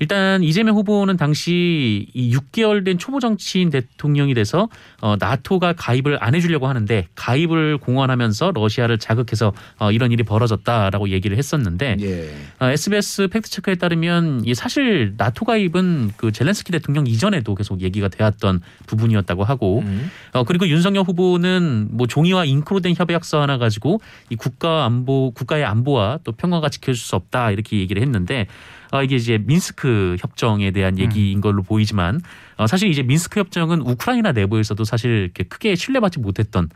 일단 0.01 0.43
이재명 0.43 0.77
후보는 0.77 1.17
당시 1.17 2.09
이 2.15 2.37
6개월 2.37 2.85
된 2.85 2.99
초보 2.99 3.21
정치인 3.21 3.71
대통령이 3.71 4.35
돼서 4.35 4.69
어, 5.01 5.17
나토가 5.19 5.75
가입을 5.75 6.19
안 6.21 6.35
해주려고 6.35 6.67
하는데 6.67 7.07
가입을 7.15 7.79
공언하면서 7.79 8.53
러시아를 8.55 8.99
자극해서 8.99 9.53
어, 9.79 9.93
이런 9.93 10.13
일이 10.13 10.23
벌어졌다라고 10.23 11.11
얘기를 11.11 11.37
했었는데 11.37 11.97
예. 12.01 12.35
어, 12.61 12.71
SBS 12.71 13.29
팩트체크에 13.29 13.77
따르면 13.77 14.43
이 14.45 14.55
사실 14.55 15.15
나토 15.17 15.45
가입은 15.45 16.13
그 16.17 16.33
젤렌스키 16.33 16.73
대통령 16.73 17.07
이전에도 17.07 17.55
계속 17.55 17.81
얘기가 17.81 18.09
되었던 18.09 18.61
부분이었다고 18.87 19.45
하고 19.45 19.81
음. 19.81 20.11
어 20.33 20.45
그리고 20.45 20.67
윤석열 20.69 21.05
후보는 21.05 21.89
뭐 21.91 22.07
종이와 22.07 22.45
잉크로 22.45 22.81
된 22.81 22.95
협약서 22.97 23.41
하나 23.41 23.59
가지고 23.59 24.01
이 24.31 24.37
국가 24.37 24.85
안보 24.85 25.33
국가의 25.33 25.65
안보와 25.65 26.21
또 26.25 26.33
평화가 26.33 26.69
지켜질 26.69 27.01
수 27.01 27.17
없다 27.17 27.51
이렇게 27.51 27.79
얘기를 27.79 28.03
했는데 28.03 28.47
어 28.93 29.03
이게 29.03 29.17
이제 29.17 29.39
민스크 29.39 30.17
협정에 30.21 30.71
대한 30.71 30.99
얘기인 30.99 31.41
걸로 31.41 31.63
보이지만 31.63 32.21
어 32.59 32.67
사실 32.67 32.91
이제 32.91 33.03
민스크 33.03 33.41
협정은 33.41 33.81
우크라이나 33.81 34.33
내부에서도 34.33 34.85
사실 34.85 35.31
크게 35.49 35.75
신뢰받지 35.75 36.21
못했던 36.21 36.69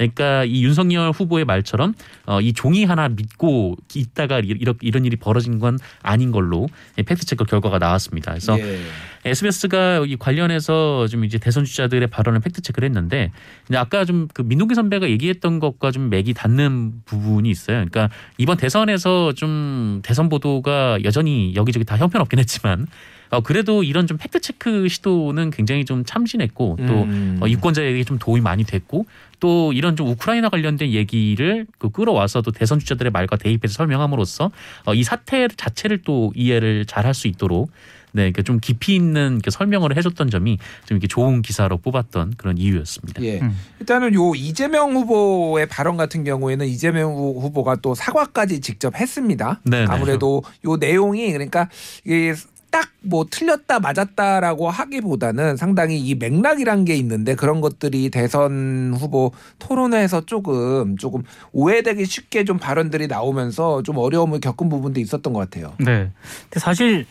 그러니까 0.00 0.44
이 0.44 0.64
윤석열 0.64 1.10
후보의 1.10 1.44
말처럼 1.44 1.94
어, 2.26 2.40
이 2.40 2.52
종이 2.52 2.84
하나 2.84 3.08
믿고 3.08 3.76
있다가 3.94 4.40
이런 4.40 4.76
이런 4.80 5.04
일이 5.04 5.16
벌어진 5.16 5.58
건 5.58 5.78
아닌 6.02 6.30
걸로 6.30 6.68
fact 6.96 7.26
check 7.26 7.44
결과가 7.44 7.78
나왔습니다. 7.78 8.32
그래서 8.32 8.58
예. 8.58 8.80
SBS가 9.22 9.96
여기 9.96 10.16
관련해서 10.16 11.06
좀 11.08 11.26
이제 11.26 11.36
대선 11.36 11.66
주자들의 11.66 12.08
발언을 12.08 12.40
fact 12.40 12.62
check를 12.62 12.86
했는데 12.88 13.30
근데 13.66 13.76
아까 13.76 14.04
좀 14.06 14.30
그 14.32 14.42
민동기 14.42 14.74
선배가 14.74 15.08
얘기했던 15.10 15.58
것과 15.60 15.90
좀 15.90 16.10
맥이 16.10 16.34
닿는 16.34 17.02
부분이 17.04 17.50
있어요. 17.50 17.76
그러니까 17.76 18.08
이번 18.38 18.56
대선에서 18.56 19.32
좀 19.32 20.00
대선 20.02 20.28
보도가 20.28 20.98
여전히 21.04 21.54
여기저기 21.54 21.84
다 21.84 21.96
형편없긴 21.96 22.38
했지만 22.38 22.86
어 23.30 23.40
그래도 23.40 23.82
이런 23.82 24.06
좀 24.06 24.16
팩트 24.16 24.40
체크 24.40 24.88
시도는 24.88 25.50
굉장히 25.50 25.84
좀 25.84 26.04
참신했고 26.04 26.78
또 26.86 27.02
음. 27.04 27.38
어, 27.40 27.48
유권자에게 27.48 28.04
좀 28.04 28.18
도움이 28.18 28.40
많이 28.40 28.64
됐고 28.64 29.06
또 29.38 29.72
이런 29.72 29.96
좀 29.96 30.08
우크라이나 30.08 30.48
관련된 30.48 30.90
얘기를 30.90 31.66
그 31.78 31.90
끌어와서 31.90 32.42
또 32.42 32.50
대선 32.50 32.78
주자들의 32.78 33.12
말과 33.12 33.36
대입해서 33.36 33.74
설명함으로써 33.74 34.50
어, 34.84 34.94
이 34.94 35.02
사태 35.04 35.46
자체를 35.48 36.02
또 36.04 36.32
이해를 36.34 36.84
잘 36.86 37.06
할 37.06 37.14
수 37.14 37.28
있도록 37.28 37.70
네, 38.12 38.22
그러니까 38.22 38.42
좀 38.42 38.58
깊이 38.60 38.96
있는 38.96 39.34
이렇게 39.34 39.50
설명을 39.52 39.96
해줬던 39.96 40.30
점이 40.30 40.58
좀 40.86 40.96
이렇게 40.96 41.06
좋은 41.06 41.42
기사로 41.42 41.76
뽑았던 41.78 42.34
그런 42.36 42.58
이유였습니다. 42.58 43.22
예. 43.22 43.38
음. 43.40 43.56
일단은 43.78 44.14
요 44.14 44.34
이재명 44.34 44.94
후보의 44.96 45.66
발언 45.68 45.96
같은 45.96 46.24
경우에는 46.24 46.66
이재명 46.66 47.12
후- 47.12 47.38
후보가 47.40 47.76
또 47.76 47.94
사과까지 47.94 48.60
직접 48.60 48.96
했습니다. 48.96 49.60
네네. 49.64 49.86
아무래도 49.88 50.42
요 50.66 50.76
내용이 50.76 51.30
그러니까 51.32 51.68
이게 52.04 52.34
딱 52.70 52.90
뭐 53.02 53.24
틀렸다 53.30 53.80
맞았다라고 53.80 54.68
하기보다는 54.68 55.56
상당히 55.56 55.98
이 55.98 56.14
맥락이란 56.14 56.84
게 56.84 56.94
있는데 56.96 57.34
그런 57.34 57.60
것들이 57.60 58.10
대선 58.10 58.94
후보 58.94 59.32
토론회에서 59.58 60.26
조금 60.26 60.96
조금 60.98 61.22
오해되기 61.52 62.04
쉽게 62.04 62.44
좀 62.44 62.58
발언들이 62.58 63.06
나오면서 63.06 63.82
좀 63.82 63.96
어려움을 63.96 64.40
겪은 64.40 64.68
부분도 64.68 65.00
있었던 65.00 65.32
것 65.32 65.38
같아요. 65.40 65.74
네. 65.78 66.10
근데 66.44 66.60
사실 66.60 67.06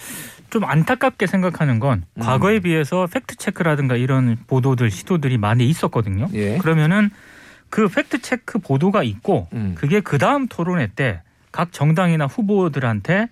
좀 0.51 0.63
안타깝게 0.63 1.25
생각하는 1.25 1.79
건 1.79 2.03
음. 2.15 2.21
과거에 2.21 2.59
비해서 2.59 3.07
fact 3.07 3.38
check라든가 3.38 3.95
이런 3.95 4.37
보도들 4.47 4.91
시도들이 4.91 5.37
많이 5.37 5.67
있었거든요. 5.67 6.27
예. 6.33 6.57
그러면은 6.59 7.09
그 7.69 7.87
fact 7.88 8.21
check 8.21 8.59
보도가 8.59 9.03
있고 9.03 9.47
음. 9.53 9.73
그게 9.75 10.01
그 10.01 10.17
다음 10.17 10.47
토론회 10.47 10.87
때 10.95 11.21
각 11.51 11.71
정당이나 11.71 12.27
후보들한테 12.27 13.27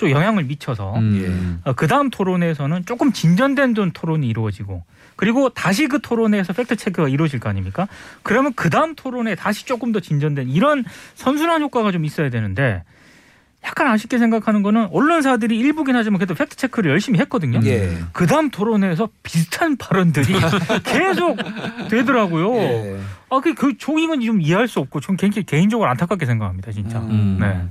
또 0.00 0.10
영향을 0.10 0.44
미쳐서 0.44 0.98
음. 0.98 1.62
그 1.76 1.86
다음 1.86 2.08
토론회에서는 2.08 2.86
조금 2.86 3.12
진전된 3.12 3.74
돈 3.74 3.90
토론이 3.92 4.26
이루어지고 4.26 4.82
그리고 5.14 5.50
다시 5.50 5.88
그 5.88 6.00
토론회에서 6.00 6.54
fact 6.54 6.76
check가 6.76 7.08
이루어질 7.08 7.38
거 7.38 7.50
아닙니까? 7.50 7.86
그러면 8.22 8.54
그 8.56 8.70
다음 8.70 8.94
토론회 8.94 9.34
다시 9.34 9.66
조금 9.66 9.92
더 9.92 10.00
진전된 10.00 10.48
이런 10.48 10.84
선순환 11.14 11.60
효과가 11.60 11.92
좀 11.92 12.06
있어야 12.06 12.30
되는데 12.30 12.82
약간 13.62 13.88
아쉽게 13.88 14.16
생각하는 14.16 14.62
거는 14.62 14.88
언론사들이 14.90 15.58
일부긴 15.58 15.94
하지만 15.94 16.18
그래도 16.18 16.34
fact 16.34 16.56
check를 16.56 16.90
열심히 16.90 17.18
했거든요. 17.18 17.60
예. 17.64 17.98
그다음 18.14 18.48
토론회에서 18.48 19.10
비슷한 19.22 19.76
발언들이 19.76 20.32
계속 20.84 21.36
되더라고요. 21.90 22.56
예. 22.56 23.00
아, 23.28 23.40
그, 23.40 23.52
그 23.52 23.76
종이는 23.76 24.22
좀 24.22 24.40
이해할 24.40 24.66
수 24.66 24.80
없고, 24.80 25.00
전 25.00 25.18
개인, 25.18 25.30
개인적으로 25.30 25.88
안타깝게 25.90 26.24
생각합니다, 26.24 26.72
진짜. 26.72 26.98
음. 27.00 27.36
네. 27.38 27.68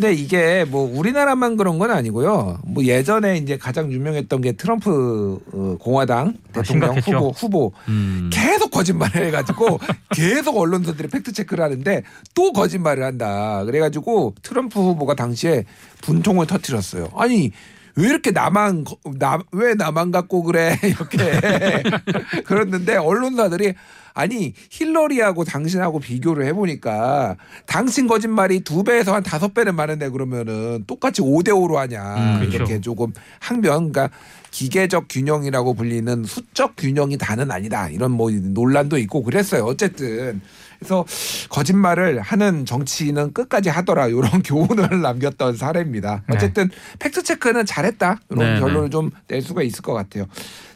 근데 0.00 0.14
이게 0.14 0.64
뭐 0.64 0.90
우리나라만 0.90 1.58
그런 1.58 1.78
건 1.78 1.90
아니고요. 1.90 2.60
뭐 2.64 2.82
예전에 2.82 3.36
이제 3.36 3.58
가장 3.58 3.92
유명했던 3.92 4.40
게 4.40 4.52
트럼프 4.52 5.38
어, 5.52 5.76
공화당 5.78 6.28
아, 6.28 6.62
대통령 6.62 6.94
심각했죠. 6.94 7.18
후보 7.18 7.28
후보 7.28 7.72
음. 7.88 8.30
계속 8.32 8.70
거짓말을 8.70 9.26
해가지고 9.26 9.78
계속 10.16 10.56
언론사들이 10.56 11.08
fact 11.08 11.34
check를 11.34 11.62
하는데 11.62 12.02
또 12.34 12.54
거짓말을 12.54 13.04
한다. 13.04 13.62
그래가지고 13.66 14.36
트럼프 14.42 14.80
후보가 14.80 15.16
당시에 15.16 15.66
분통을 16.00 16.46
터뜨렸어요. 16.46 17.10
아니 17.14 17.52
왜 18.00 18.08
이렇게 18.08 18.30
나만 18.30 18.84
거- 18.84 18.96
나, 19.18 19.38
왜 19.52 19.74
나만 19.74 20.10
갖고 20.10 20.42
그래? 20.42 20.78
이렇게 20.84 21.18
그랬는데 22.44 22.96
언론사들이 22.96 23.74
아니 24.14 24.54
힐러리하고 24.70 25.44
당신하고 25.44 26.00
비교를 26.00 26.44
해보니까 26.46 27.36
당신 27.66 28.06
거짓말이 28.08 28.60
두 28.60 28.82
배에서 28.82 29.14
한 29.14 29.22
다섯 29.22 29.54
배는 29.54 29.74
많은데 29.76 30.08
그러면은 30.08 30.84
똑같이 30.86 31.22
5대 31.22 31.48
5로 31.50 31.74
하냐? 31.76 32.14
음, 32.16 32.38
그렇죠. 32.40 32.56
이렇게 32.56 32.80
조금 32.80 33.12
항변 33.38 33.92
그러니까 33.92 34.10
기계적 34.50 35.06
균형이라고 35.08 35.74
불리는 35.74 36.24
수적 36.24 36.74
균형이 36.76 37.18
다는 37.18 37.50
아니다. 37.52 37.88
이런 37.88 38.10
뭐 38.10 38.30
논란도 38.32 38.98
있고 38.98 39.22
그랬어요. 39.22 39.64
어쨌든 39.64 40.40
그래서 40.80 41.04
거짓말을 41.50 42.20
하는 42.20 42.64
정치인은 42.66 43.32
끝까지 43.34 43.68
하더라 43.68 44.08
이런 44.08 44.24
교훈을 44.42 45.00
남겼던 45.02 45.56
사례입니다 45.56 46.22
네. 46.26 46.34
어쨌든 46.34 46.68
fact 46.98 47.22
check는 47.22 47.66
잘했다 47.66 48.18
이런 48.30 48.54
네, 48.54 48.60
결론을 48.60 48.90
좀 48.90 49.10
낼 49.28 49.42
수가 49.42 49.62
있을 49.62 49.82
것 49.82 49.92
같아요 49.92 50.24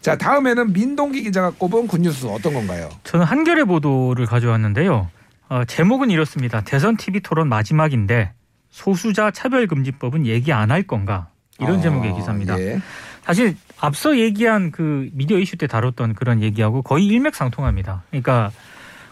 자 0.01 0.17
다음에는 0.17 0.73
민동기 0.73 1.23
기자가 1.23 1.51
꼽은 1.51 1.89
good 1.89 2.08
news 2.08 2.27
어떤 2.27 2.53
건가요? 2.55 2.91
저는 3.05 3.25
한겨레 3.25 3.65
보도를 3.65 4.27
가져왔는데요. 4.27 5.09
어, 5.49 5.65
제목은 5.65 6.11
이렇습니다. 6.11 6.61
대선 6.61 6.97
TV 6.99 7.21
토론 7.21 7.49
마지막인데 7.49 8.33
소수자 8.71 9.31
차별금지법은 9.31 10.27
얘기 10.27 10.53
안 10.53 10.71
할 10.71 10.83
건가? 10.83 11.29
이런 11.59 11.79
아, 11.79 11.81
제목의 11.81 12.15
기사입니다. 12.15 12.61
예. 12.61 12.81
사실 13.25 13.57
앞서 13.81 14.19
얘기한 14.19 14.71
그 14.73 15.09
미디어 15.15 15.39
이슈 15.39 15.57
때 15.57 15.67
다뤘던 15.67 16.15
그런 16.15 16.43
얘기하고 16.43 16.83
거의 16.83 17.07
일맥상통합니다. 17.07 18.03
그러니까 18.11 18.51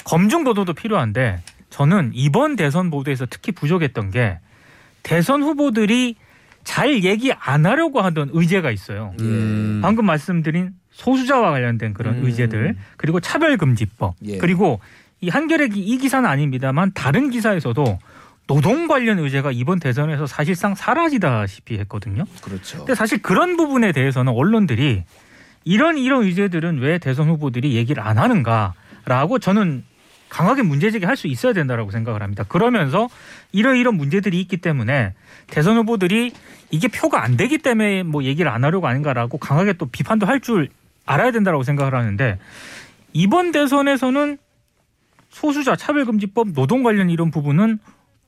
검증 0.05 0.45
보도도 0.45 0.73
필요한데 0.75 1.41
저는 1.71 2.11
이번 2.15 2.57
대선 2.57 2.91
보도에서 2.91 3.27
특히 3.29 3.53
부족했던 3.53 4.11
게 4.11 4.39
대선 5.03 5.43
후보들이 5.43 6.17
잘 6.65 7.03
얘기 7.05 7.33
안 7.33 7.67
하려고 7.67 8.01
하던 8.03 8.31
의제가 8.33 8.71
있어요. 8.71 9.15
음. 9.21 9.81
방금 9.83 10.07
말씀드린 10.07 10.71
소수자와 10.93 11.51
관련된 11.51 11.93
그런 11.95 12.17
음. 12.19 12.25
의제들 12.27 12.77
그리고 12.97 13.19
차별금지법 13.21 14.15
예. 14.27 14.39
그리고 14.39 14.81
이 15.21 15.29
한겨레 15.29 15.69
기- 15.69 15.81
이 15.81 15.99
기사는 15.99 16.29
아닙니다만 16.29 16.93
다른 16.95 17.31
기사에서도 17.31 17.99
노동 18.47 18.87
관련 18.89 19.19
의제가 19.19 19.51
이번 19.53 19.81
대선에서 19.81 20.27
사실상 20.27 20.75
사라지다시피 20.75 21.79
했거든요. 21.79 22.25
그렇죠. 22.43 22.79
근데 22.79 22.95
사실 22.95 23.23
그런 23.23 23.57
부분에 23.57 23.93
대해서는 23.93 24.33
언론들이 24.33 25.05
이런 25.65 25.97
이런 25.97 26.25
의제들은 26.25 26.79
왜 26.81 26.99
대선 26.99 27.29
후보들이 27.29 27.75
얘기를 27.75 28.03
안 28.03 28.19
하는가라고 28.19 29.39
저는 29.39 29.85
강하게 30.33 30.63
문제 30.63 30.91
제기 30.91 31.05
할 31.05 31.13
수 31.17 31.27
있어야 31.27 31.53
된다라고 31.53 31.91
생각을 31.91 32.23
합니다. 32.23 32.43
그러면서 32.49 33.09
이런 33.53 33.77
이런 33.77 33.97
문제들이 33.97 34.41
있기 34.41 34.57
때문에 34.57 35.13
대선 35.49 35.77
후보들이 35.77 36.33
이게 36.71 36.89
표가 36.89 37.23
안 37.23 37.37
되기 37.37 37.59
때문에 37.59 38.03
뭐 38.03 38.25
얘기를 38.25 38.51
안 38.51 38.65
하려고 38.65 38.87
아닌가라고 38.89 39.37
강하게 39.37 39.75
또 39.75 39.87
비판도 39.87 40.27
할 40.27 40.41
줄 40.41 40.69
알아야 41.05 41.33
된다라고 41.33 41.65
생각을 41.65 41.95
하는데 41.95 42.39
이번 43.13 43.53
대선에서는 43.53 44.39
소수자 45.29 45.77
차별금지법 45.77 46.53
노동 46.55 46.83
관련 46.83 47.11
이런 47.11 47.31
부분은 47.31 47.79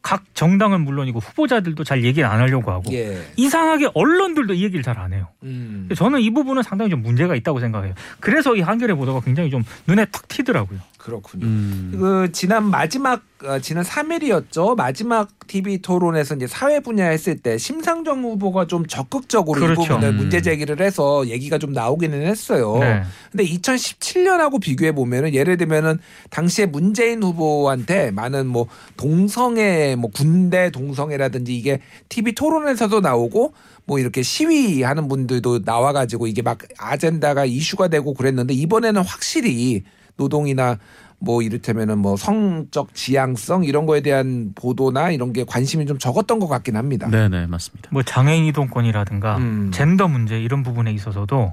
각 0.02 0.22
정당은 0.34 0.82
물론이고 0.82 1.18
후보자들도 1.20 1.82
잘 1.84 2.04
얘기를 2.04 2.28
안 2.28 2.38
하려고 2.40 2.70
하고 2.70 2.92
예. 2.92 3.26
이상하게 3.36 3.88
언론들도 3.94 4.52
이 4.52 4.62
얘기를 4.64 4.82
잘 4.82 4.98
안 4.98 5.14
해요. 5.14 5.28
음. 5.42 5.88
저는 5.96 6.20
이 6.20 6.28
부분은 6.30 6.62
상당히 6.62 6.90
좀 6.90 7.02
문제가 7.02 7.34
있다고 7.34 7.58
생각해요. 7.60 7.94
그래서 8.20 8.54
이 8.54 8.60
한겨레 8.60 8.92
보도가 8.92 9.20
굉장히 9.22 9.48
좀 9.48 9.64
눈에 9.86 10.04
탁 10.04 10.28
튀더라고요. 10.28 10.78
그렇군요. 11.04 11.44
음. 11.44 11.92
그 12.00 12.32
지난 12.32 12.64
마지막 12.64 13.20
어, 13.44 13.58
지난 13.58 13.84
3일이었죠. 13.84 14.74
마지막 14.74 15.28
TV 15.46 15.82
토론에서 15.82 16.34
이제 16.34 16.46
사회 16.46 16.80
분야 16.80 17.08
했을 17.08 17.36
때 17.36 17.58
심상정 17.58 18.22
후보가 18.22 18.66
좀 18.68 18.86
적극적으로 18.86 19.60
이 19.60 19.64
그렇죠. 19.64 19.82
부분을 19.82 20.08
음. 20.08 20.16
문제 20.16 20.40
제기를 20.40 20.80
해서 20.80 21.28
얘기가 21.28 21.58
좀 21.58 21.74
나오기는 21.74 22.22
했어요. 22.22 22.78
네. 22.80 23.02
근데 23.30 23.44
2017년하고 23.44 24.58
비교해 24.62 24.92
보면은 24.92 25.34
예를 25.34 25.58
들면은 25.58 25.98
당시에 26.30 26.64
문재인 26.64 27.22
후보한테 27.22 28.10
많은 28.10 28.46
뭐 28.46 28.66
동성애 28.96 29.96
뭐 29.96 30.10
군대 30.10 30.70
동성애라든지 30.70 31.54
이게 31.54 31.80
TV 32.08 32.34
토론에서도 32.34 33.02
나오고 33.02 33.52
뭐 33.84 33.98
이렇게 33.98 34.22
시위하는 34.22 35.06
분들도 35.08 35.64
나와 35.64 35.92
가지고 35.92 36.28
이게 36.28 36.40
막 36.40 36.60
아젠다가 36.78 37.44
이슈가 37.44 37.88
되고 37.88 38.14
그랬는데 38.14 38.54
이번에는 38.54 39.02
확실히 39.02 39.82
노동이나 40.16 40.78
뭐 41.18 41.42
이를테면은 41.42 41.98
뭐 41.98 42.16
성적 42.16 42.94
지향성 42.94 43.64
이런 43.64 43.86
거에 43.86 44.00
대한 44.02 44.52
보도나 44.54 45.10
이런 45.10 45.32
게 45.32 45.44
관심이 45.44 45.86
좀 45.86 45.98
적었던 45.98 46.38
것 46.38 46.48
같긴 46.48 46.76
합니다. 46.76 47.08
네 47.08 47.28
네 47.28 47.46
맞습니다. 47.46 47.88
뭐 47.92 48.02
장애인 48.02 48.44
이동권이라든가 48.46 49.38
음. 49.38 49.70
젠더 49.72 50.08
문제 50.08 50.38
이런 50.40 50.62
부분에 50.62 50.92
있어서도 50.92 51.52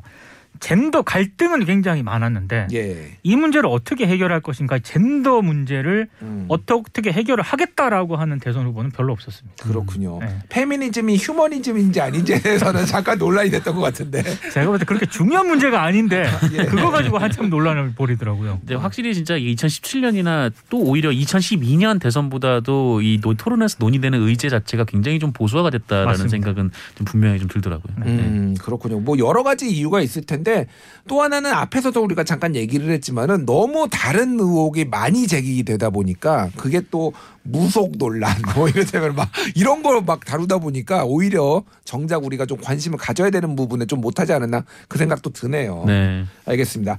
젠더 0.60 1.02
갈등은 1.02 1.66
굉장히 1.66 2.04
많았는데 2.04 2.68
예. 2.74 3.18
이 3.24 3.36
문제를 3.36 3.68
어떻게 3.68 4.06
해결할 4.06 4.42
것인가 4.42 4.78
젠더 4.78 5.42
문제를 5.42 6.08
음. 6.22 6.46
어떻게 6.50 7.12
해결을 7.12 7.44
하겠다라고 7.44 8.16
하는 8.16 8.40
대선 8.40 8.68
후보는 8.68 8.92
별로 8.92 9.12
없었습니다. 9.14 9.64
그렇군요. 9.64 10.20
네. 10.22 10.38
페미니즘이 10.50 11.18
휴머니즘인지 11.18 12.00
아닌지에 12.02 12.40
대해서는 12.42 12.86
잠깐 12.86 13.18
논란이 13.18 13.50
됐던 13.50 13.74
것 13.74 13.82
같은데. 13.82 14.22
제가 14.54 14.68
볼 14.68 14.78
때 14.78 14.86
그렇게 14.86 15.06
중요한 15.08 15.48
문제가 15.48 15.84
아닌데 15.84 16.26
예. 16.54 16.66
그거 16.66 16.92
가지고 16.92 17.18
한참 17.18 17.50
논란을 17.50 17.94
벌이더라고요. 17.96 18.60
근데 18.60 18.76
확실히 18.76 19.14
진짜 19.16 19.36
2017년이나 19.38 20.52
또 20.70 20.78
오히려 20.80 21.10
2012년 21.10 22.00
대선보다도 22.00 23.02
이 23.02 23.20
노- 23.22 23.34
토론에서 23.34 23.78
논의되는 23.80 24.22
의제 24.28 24.50
자체가 24.50 24.84
굉장히 24.86 25.18
좀 25.20 25.32
보수화가 25.34 25.70
됐다라는 25.72 26.08
맞습니다. 26.08 26.30
생각은 26.32 26.72
좀 26.96 27.06
분명히 27.06 27.40
좀 27.40 27.48
들더라고요. 27.48 27.94
네. 28.06 28.12
음, 28.12 28.56
그렇군요. 28.60 29.00
뭐 29.00 29.18
여러 29.18 29.44
가지 29.44 29.70
이유가 29.72 30.02
있을 30.02 30.22
텐데 30.24 30.41
또 31.08 31.22
하나는 31.22 31.52
앞에서도 31.54 32.02
우리가 32.04 32.24
잠깐 32.24 32.56
얘기를 32.56 32.90
했지만은 32.92 33.46
너무 33.46 33.88
다른 33.92 34.40
의혹이 34.40 34.86
많이 34.86 35.28
제기되다 35.28 35.90
보니까 35.90 36.50
그게 36.58 36.82
또 36.92 37.14
무속 37.44 37.98
논란 37.98 38.36
뭐 38.56 38.68
이를테면 38.70 39.16
막 39.16 39.30
이런 39.56 39.82
걸 39.84 40.02
막 40.02 40.26
다루다 40.26 40.58
보니까 40.58 41.04
오히려 41.06 41.64
정작 41.86 42.24
우리가 42.26 42.46
좀 42.46 42.58
관심을 42.60 42.98
가져야 42.98 43.30
되는 43.30 43.56
부분에 43.56 43.86
좀 43.86 44.02
못하지 44.02 44.34
않았나 44.34 44.64
그 44.88 44.98
생각도 44.98 45.30
드네요. 45.32 45.84
네. 45.86 46.26
알겠습니다. 46.46 46.98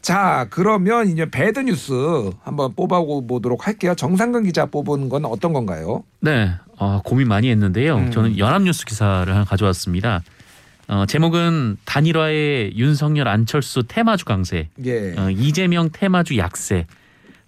자, 0.00 0.48
그러면 0.50 1.08
이제 1.08 1.30
배드 1.30 1.60
뉴스 1.60 1.92
한번 2.42 2.74
뽑아보도록 2.74 3.68
할게요. 3.68 3.94
정상근 3.94 4.42
기자 4.42 4.66
뽑은 4.66 5.08
건 5.08 5.24
어떤 5.24 5.52
건가요? 5.52 6.02
네, 6.20 6.50
어, 6.76 7.00
고민 7.04 7.28
많이 7.28 7.48
했는데요. 7.50 7.96
음. 7.96 8.10
저는 8.10 8.36
연합뉴스 8.38 8.84
기사를 8.84 9.32
하나 9.32 9.44
가져왔습니다. 9.44 10.22
어, 10.92 11.06
제목은 11.06 11.78
단일화의 11.86 12.76
윤석열 12.76 13.26
안철수 13.26 13.82
테마주 13.88 14.26
강세, 14.26 14.68
예. 14.84 15.14
어, 15.16 15.30
이재명 15.30 15.88
테마주 15.90 16.36
약세. 16.36 16.86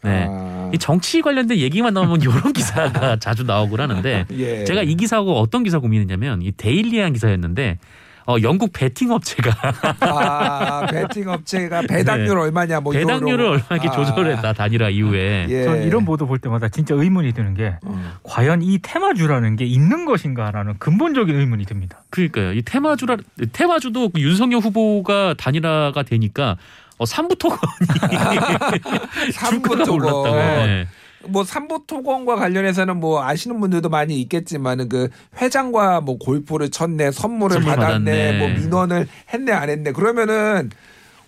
네. 0.02 0.26
아, 0.26 0.70
이 0.72 0.78
정치 0.78 1.20
관련된 1.20 1.58
얘기만 1.58 1.92
나오면 1.92 2.22
이런 2.24 2.54
기사가 2.54 3.18
자주 3.18 3.42
나오곤 3.42 3.80
하는데 3.80 4.24
예. 4.32 4.64
제가 4.64 4.82
이 4.82 4.94
기사하고 4.94 5.38
어떤 5.38 5.62
기사 5.62 5.78
고민했냐면 5.78 6.40
이 6.40 6.52
데일리한 6.52 7.12
기사였는데 7.12 7.78
어, 8.26 8.36
영국 8.42 8.72
베팅 8.72 9.10
업체가 9.10 9.52
아, 10.00 10.86
배팅 10.90 11.28
업체가 11.28 11.82
배당률 11.82 12.38
얼마냐 12.38 12.80
뭐 12.80 12.94
이런 12.94 13.06
네. 13.06 13.12
배당률을 13.14 13.44
거. 13.44 13.50
얼마나 13.52 13.90
아. 13.90 13.94
조절했다 13.94 14.52
단일화 14.54 14.88
이후에 14.88 15.46
예. 15.50 15.84
이런 15.86 16.04
보도 16.06 16.26
볼 16.26 16.38
때마다 16.38 16.68
진짜 16.68 16.94
의문이 16.94 17.32
드는 17.34 17.54
게 17.54 17.76
어. 17.84 18.12
과연 18.22 18.62
이 18.62 18.78
테마주라는 18.80 19.56
게 19.56 19.66
있는 19.66 20.06
것인가라는 20.06 20.78
근본적인 20.78 21.38
의문이 21.38 21.66
듭니다. 21.66 22.02
그러니까요. 22.10 22.52
이 22.54 22.62
테마주라 22.62 23.16
테마주도 23.52 24.08
그 24.08 24.20
윤석열 24.20 24.60
후보가 24.60 25.34
단일화가 25.36 26.02
되니까 26.04 26.56
어, 26.96 27.04
삼부토건이 27.04 27.60
삼부 29.32 29.68
주가가 29.68 29.84
토건. 29.84 30.00
올랐다고. 30.24 30.36
네. 30.66 30.86
뭐 31.28 31.44
삼부 31.44 31.84
토건과 31.86 32.36
관련해서는 32.36 32.98
뭐 32.98 33.22
아시는 33.22 33.60
분들도 33.60 33.88
많이 33.88 34.20
있겠지만은 34.20 34.88
그 34.88 35.08
회장과 35.40 36.00
뭐 36.00 36.18
골프를 36.18 36.70
쳤네, 36.70 37.10
선물을 37.10 37.54
선물 37.54 37.76
받았네, 37.76 38.10
받았네. 38.10 38.38
뭐 38.38 38.48
민원을 38.48 39.08
했네 39.32 39.52
안 39.52 39.70
했네. 39.70 39.92
그러면은 39.92 40.70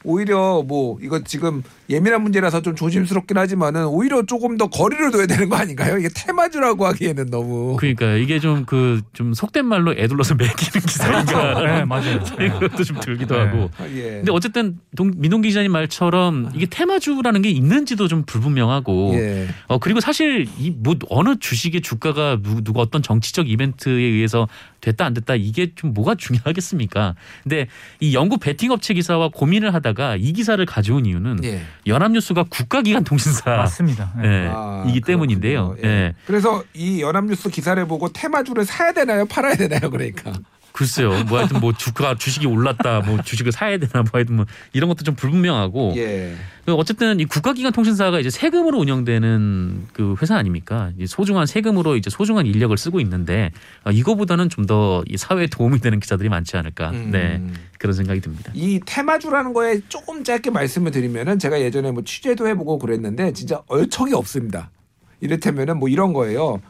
오히려 0.07 0.63
뭐 0.67 0.99
이거 1.03 1.21
지금 1.25 1.63
예민한 1.91 2.23
문제라서 2.23 2.63
좀 2.63 2.75
조심스럽긴 2.77 3.37
하지만은 3.39 3.87
오히려 3.87 4.25
조금 4.25 4.57
더 4.57 4.69
거리를 4.69 5.11
둬야 5.11 5.27
되는 5.27 5.49
거 5.49 5.57
아닌가요? 5.57 5.99
이게 5.99 6.09
테마주라고 6.15 6.87
하기에는 6.87 7.27
너무 7.31 7.77
그러니까 7.79 8.15
이게 8.15 8.39
좀 8.41 8.65
그 8.65 9.03
좀 9.13 9.35
속된 9.35 9.65
말로 9.67 9.93
애둘러서 9.93 10.35
매기는 10.37 10.87
기사인가 10.87 11.61
네, 11.63 11.85
맞아요. 11.85 12.25
생각도 12.25 12.85
좀 12.85 13.01
들기도 13.01 13.35
네. 13.37 13.41
하고. 13.45 13.71
아, 13.79 13.87
예. 13.89 14.03
근데 14.17 14.31
어쨌든 14.33 14.79
동, 14.97 15.13
민동 15.17 15.41
기자님 15.43 15.73
말처럼 15.73 16.51
이게 16.55 16.67
테마주라는 16.67 17.43
게 17.43 17.51
있는지도 17.51 18.09
좀 18.09 18.25
불분명하고 18.25 19.15
예. 19.15 19.49
어 19.69 19.79
그리고 19.79 20.01
사실 20.01 20.47
이 20.59 20.75
뭐 20.79 20.95
어느 21.09 21.37
주식의 21.41 21.81
주가가 21.81 22.39
누, 22.43 22.63
누가 22.63 22.81
어떤 22.81 23.03
정치적 23.03 23.49
이벤트에 23.49 23.93
의해서 23.93 24.47
됐다 24.81 25.05
안 25.07 25.15
됐다 25.15 25.35
이게 25.35 25.73
좀 25.75 25.95
뭐가 25.95 26.15
중요하겠습니까? 26.17 27.15
근데 27.43 27.67
이 28.01 28.15
영국 28.15 28.39
베팅 28.41 28.71
업체 28.71 28.95
기사와 28.95 29.31
고민을 29.33 29.75
하다가 29.75 29.96
이 30.17 30.33
기사를 30.33 30.65
가져온 30.67 31.07
이유는 31.07 31.45
예. 31.45 31.63
연합뉴스가 31.87 32.45
국가기관 32.49 33.05
통신사 33.05 33.51
맞습니다. 33.51 34.13
네. 34.21 34.29
예, 34.29 34.51
아, 34.53 34.85
이기 34.89 35.01
때문인데요. 35.01 35.71
그렇군요. 35.71 35.89
예. 35.89 36.15
그래서 36.27 36.63
이 36.75 37.01
연합뉴스 37.01 37.49
기사를 37.51 37.85
보고 37.87 38.09
테마주를 38.13 38.65
사야 38.65 38.93
되나요? 38.93 39.25
팔아야 39.27 39.55
되나요? 39.57 39.91
그러니까. 39.91 40.33
글쎄요. 40.77 41.25
뭐 41.25 41.39
하여튼 41.39 41.59
뭐 41.59 41.73
주가 41.73 42.15
주식이 42.15 42.47
올랐다. 42.47 43.01
뭐 43.01 43.23
주식을 43.23 43.51
사야 43.51 43.79
되나 43.79 44.03
뭐 44.03 44.11
하여튼 44.13 44.37
뭐 44.37 44.47
이런 44.75 44.89
것도 44.89 45.05
좀 45.05 45.15
불분명하고 45.15 45.95
예. 45.97 46.35
그 46.67 46.75
어쨌든 46.75 47.19
이 47.19 47.25
국가기관 47.25 47.73
통신사가 47.73 48.21
이제 48.21 48.29
세금으로 48.29 48.79
운영되는 48.79 49.87
그 49.95 50.15
회사 50.21 50.37
아닙니까? 50.37 50.93
이 50.99 51.07
소중한 51.07 51.47
세금으로 51.47 51.97
이제 51.97 52.11
소중한 52.11 52.45
인력을 52.45 52.77
쓰고 52.77 53.01
있는데 53.01 53.53
어, 53.85 53.91
이거보다는 53.91 54.51
좀더이 54.51 55.17
사회에 55.17 55.47
도움이 55.47 55.81
되는 55.81 55.99
기사들이 55.99 56.29
많지 56.29 56.59
않을까. 56.59 56.91
음. 56.91 57.11
네 57.11 57.43
그런 57.79 57.95
생각이 57.95 58.21
듭니다. 58.21 58.53
이 58.55 58.79
테마주라는 58.85 59.55
거에 59.55 59.81
조금 59.89 60.25
짧게 60.25 60.51
말씀을 60.51 60.91
드리면은 60.91 61.39
제가 61.39 61.59
예전에 61.61 61.91
뭐 61.91 62.05
취재도 62.05 62.47
해보고 62.49 62.79
그랬는데 62.79 63.33
진짜 63.33 63.63
얼척이 63.67 64.13
없습니다. 64.13 64.71
이를테면은 65.21 65.79
뭐 65.79 65.89
이런 65.89 66.13
거예요. 66.13 66.61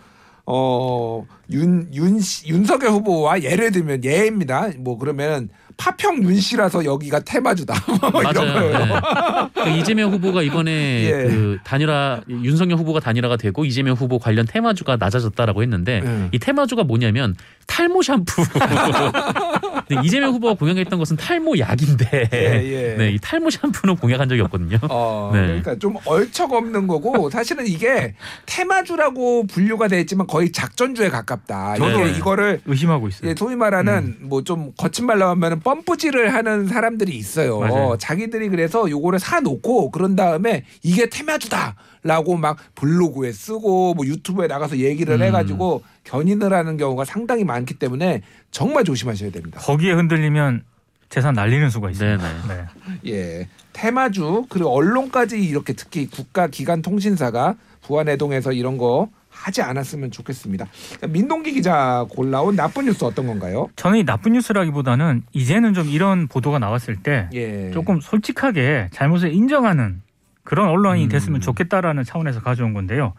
어, 0.47 1.27
윤, 1.51 1.89
윤, 1.93 2.21
씨- 2.21 2.49
윤석열 2.49 2.91
후보와 2.91 3.43
예를 3.43 3.73
들면 3.73 4.05
예입니다. 4.05 4.69
뭐 4.79 4.97
그러면 4.97 5.49
파평 5.77 6.23
윤 6.23 6.37
씨라서 6.41 6.85
여기가 6.85 7.21
테마주다. 7.21 7.75
뭐 8.11 8.23
맞아요. 8.23 8.71
네. 8.71 9.63
그 9.65 9.69
이재명 9.71 10.13
후보가 10.13 10.43
이번에 10.43 10.71
예. 11.05 11.11
그 11.29 11.59
단일화 11.65 12.23
윤석열 12.29 12.79
후보가 12.79 13.01
단일화가 13.01 13.37
되고 13.37 13.65
이재명 13.65 13.95
후보 13.95 14.19
관련 14.19 14.47
테마주가 14.47 14.97
낮아졌다라고 14.97 15.63
했는데 15.63 16.01
음. 16.05 16.29
이 16.33 16.39
테마주가 16.39 16.85
뭐냐면 16.85 17.35
탈모 17.67 18.03
샴푸. 18.03 18.43
근데 19.89 20.03
이재명 20.05 20.33
후보가 20.33 20.55
공약했던 20.55 20.99
것은 20.99 21.17
탈모 21.17 21.59
약인데 21.59 22.29
예, 22.33 22.39
예. 22.65 22.95
네, 22.97 23.11
이 23.11 23.19
탈모 23.21 23.51
샴푸는 23.51 23.97
공약한 23.97 24.29
적이 24.29 24.41
없거든요. 24.43 24.79
어, 24.91 25.31
네. 25.33 25.47
그러니까 25.47 25.79
좀 25.79 25.97
얼척 26.05 26.53
없는 26.53 26.87
거고 26.87 27.31
사실은 27.31 27.67
이게 27.67 28.15
테마주라고 28.47 29.47
분류가 29.47 29.89
돼 29.89 30.01
있지만 30.01 30.27
거의 30.27 30.51
작전주에 30.51 31.09
가깝다. 31.09 31.77
저도 31.77 32.01
이게 32.07 32.19
이거를 32.19 32.61
의심하고 32.67 33.09
있어요. 33.09 33.31
예, 33.31 33.35
소위 33.37 33.55
말하는 33.55 34.17
뭐좀 34.23 34.73
거친 34.77 35.07
말로 35.07 35.27
하면은 35.27 35.61
펌프질을 35.61 36.35
하는 36.35 36.67
사람들이 36.67 37.17
있어요. 37.17 37.61
맞아요. 37.61 37.97
자기들이 37.99 38.49
그래서 38.49 38.91
요거를 38.91 39.19
사 39.19 39.41
놓고 39.41 39.91
그런 39.91 40.17
다음에 40.17 40.65
이게 40.83 41.09
테마주다 41.09 41.77
라고 42.07 42.37
막 42.37 42.57
블로그에 42.75 43.33
쓰고 43.33 43.95
뭐 43.95 44.07
유튜브에 44.07 44.47
나가서 44.47 44.79
얘기를 44.79 45.15
음. 45.15 45.23
해가지고 45.23 45.83
견인을 46.05 46.53
하는 46.53 46.77
경우가 46.77 47.05
상당히 47.05 47.45
많기 47.45 47.75
때문에 47.75 48.23
정말 48.51 48.85
조심하셔야 48.85 49.31
됩니다. 49.31 49.61
거기에 49.61 49.93
흔들리면 49.93 50.63
재산 51.09 51.35
날리는 51.35 51.69
수가 51.71 51.91
있어요. 51.91 52.17
네네. 52.17 52.33
네. 52.49 53.11
예, 53.13 53.49
테마주 53.73 54.47
그리고 54.49 54.71
언론까지 54.71 55.43
이렇게 55.43 55.73
특히 55.73 56.07
국가 56.07 56.47
기관 56.47 56.83
통신사가 56.83 57.57
부안해동에서 57.83 58.53
이런 58.53 58.79
거 58.79 59.09
하지 59.29 59.63
않았으면 59.63 60.11
좋겠습니다. 60.11 60.67
민동기 61.09 61.53
기자 61.53 62.07
골라온 62.09 62.57
나쁜 62.57 62.87
뉴스 62.87 63.05
어떤 63.05 63.27
건가요? 63.27 63.69
저는 63.77 63.99
이 63.99 64.05
나쁜 64.05 64.33
뉴스라기보다는 64.33 65.23
이제는 65.33 65.75
좀 65.75 65.89
이런 65.89 66.27
보도가 66.27 66.59
나왔을 66.59 66.97
때 66.97 67.29
예, 67.35 67.71
조금 67.73 68.01
솔직하게 68.01 68.89
잘못을 68.93 69.33
인정하는 69.33 70.01
그런 70.47 70.69
언론이 70.69 71.05
음. 71.05 71.09
됐으면 71.11 71.43
좋겠다라는 71.43 72.05
차원에서 72.05 72.41
가져온 72.41 72.73
건데요. 72.73 73.13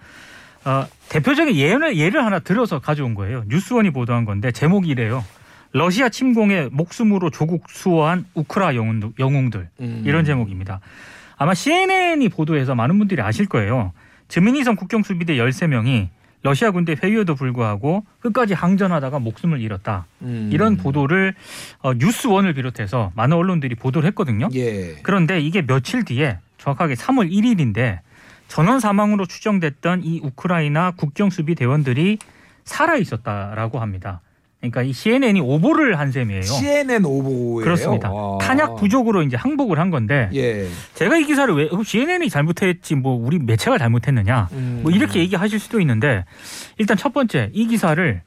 어, 0.66 0.86
대표적인 1.10 1.56
예를, 1.56 1.98
예를 1.98 2.26
하나 2.26 2.40
들어서 2.40 2.80
가져온 2.80 3.14
거예요. 3.14 3.44
뉴스원이 3.48 3.92
보도한 3.92 4.26
건데 4.26 4.52
제목이 4.52 4.90
이래요. 4.90 5.24
러시아 5.74 6.10
침공에 6.10 6.70
목숨으로 6.72 7.30
조국 7.30 7.66
수호한 7.70 8.26
우크라 8.34 8.76
영웅, 8.76 9.14
영웅들 9.20 9.70
음. 9.82 10.04
이런 10.06 10.26
제목입니다. 10.26 10.80
아마 11.38 11.54
CNN이 11.54 12.30
보도해서 12.30 12.74
많은 12.74 12.98
분들이 12.98 13.22
아실 13.22 13.46
거예요. 13.46 13.94
지민이성 14.30 14.76
국경수비대 14.76 15.36
13명이 15.36 16.08
러시아 16.44 16.72
군대 16.72 16.96
회유에도 17.02 17.36
불구하고 17.36 18.06
끝까지 18.20 18.54
항전하다가 18.54 19.20
목숨을 19.20 19.60
잃었다. 19.60 20.06
음. 20.22 20.50
이런 20.52 20.78
보도를 20.78 21.34
어, 21.80 21.94
뉴스원을 21.94 22.54
비롯해서 22.54 23.12
많은 23.16 23.36
언론들이 23.36 23.76
보도를 23.76 24.08
했거든요. 24.08 24.48
예. 24.56 24.96
그런데 25.04 25.40
이게 25.42 25.62
며칠 25.62 26.06
뒤에 26.06 26.40
정확하게 26.58 26.96
3월 26.96 27.32
1일인데 27.32 28.00
전원 28.48 28.80
사망으로 28.80 29.26
추정됐던 29.26 30.04
이 30.04 30.22
우크라이나 30.24 30.92
국경 30.92 31.30
수비 31.30 31.56
대원들이 31.56 32.18
살아 32.64 32.98
있었다라고 32.98 33.80
합니다. 33.80 34.22
그러니까 34.60 34.82
이 34.82 34.92
CNN이 34.92 35.40
오보를 35.40 36.00
한 36.00 36.12
셈이에요. 36.12 36.42
CNN 36.42 37.06
오보예요. 37.06 37.64
그렇습니다. 37.64 38.12
와. 38.12 38.40
탄약 38.40 38.76
부족으로 38.78 39.22
이제 39.22 39.38
항복을 39.38 39.78
한 39.80 39.92
건데 39.92 40.30
예. 40.34 40.68
제가 40.96 41.18
이 41.18 41.26
기사를 41.26 41.54
왜 41.54 41.70
어, 41.72 41.84
CNN이 41.84 42.30
잘못했지 42.30 42.96
뭐 42.96 43.14
우리 43.16 43.38
매체가 43.38 43.78
잘못했느냐 43.78 44.50
음. 44.54 44.80
뭐 44.82 44.92
이렇게 44.92 45.20
얘기하실 45.20 45.60
수도 45.60 45.80
있는데 45.82 46.26
일단 46.78 46.98
첫 46.98 47.14
번째 47.14 47.52
이 47.54 47.68
기사를 47.68 48.22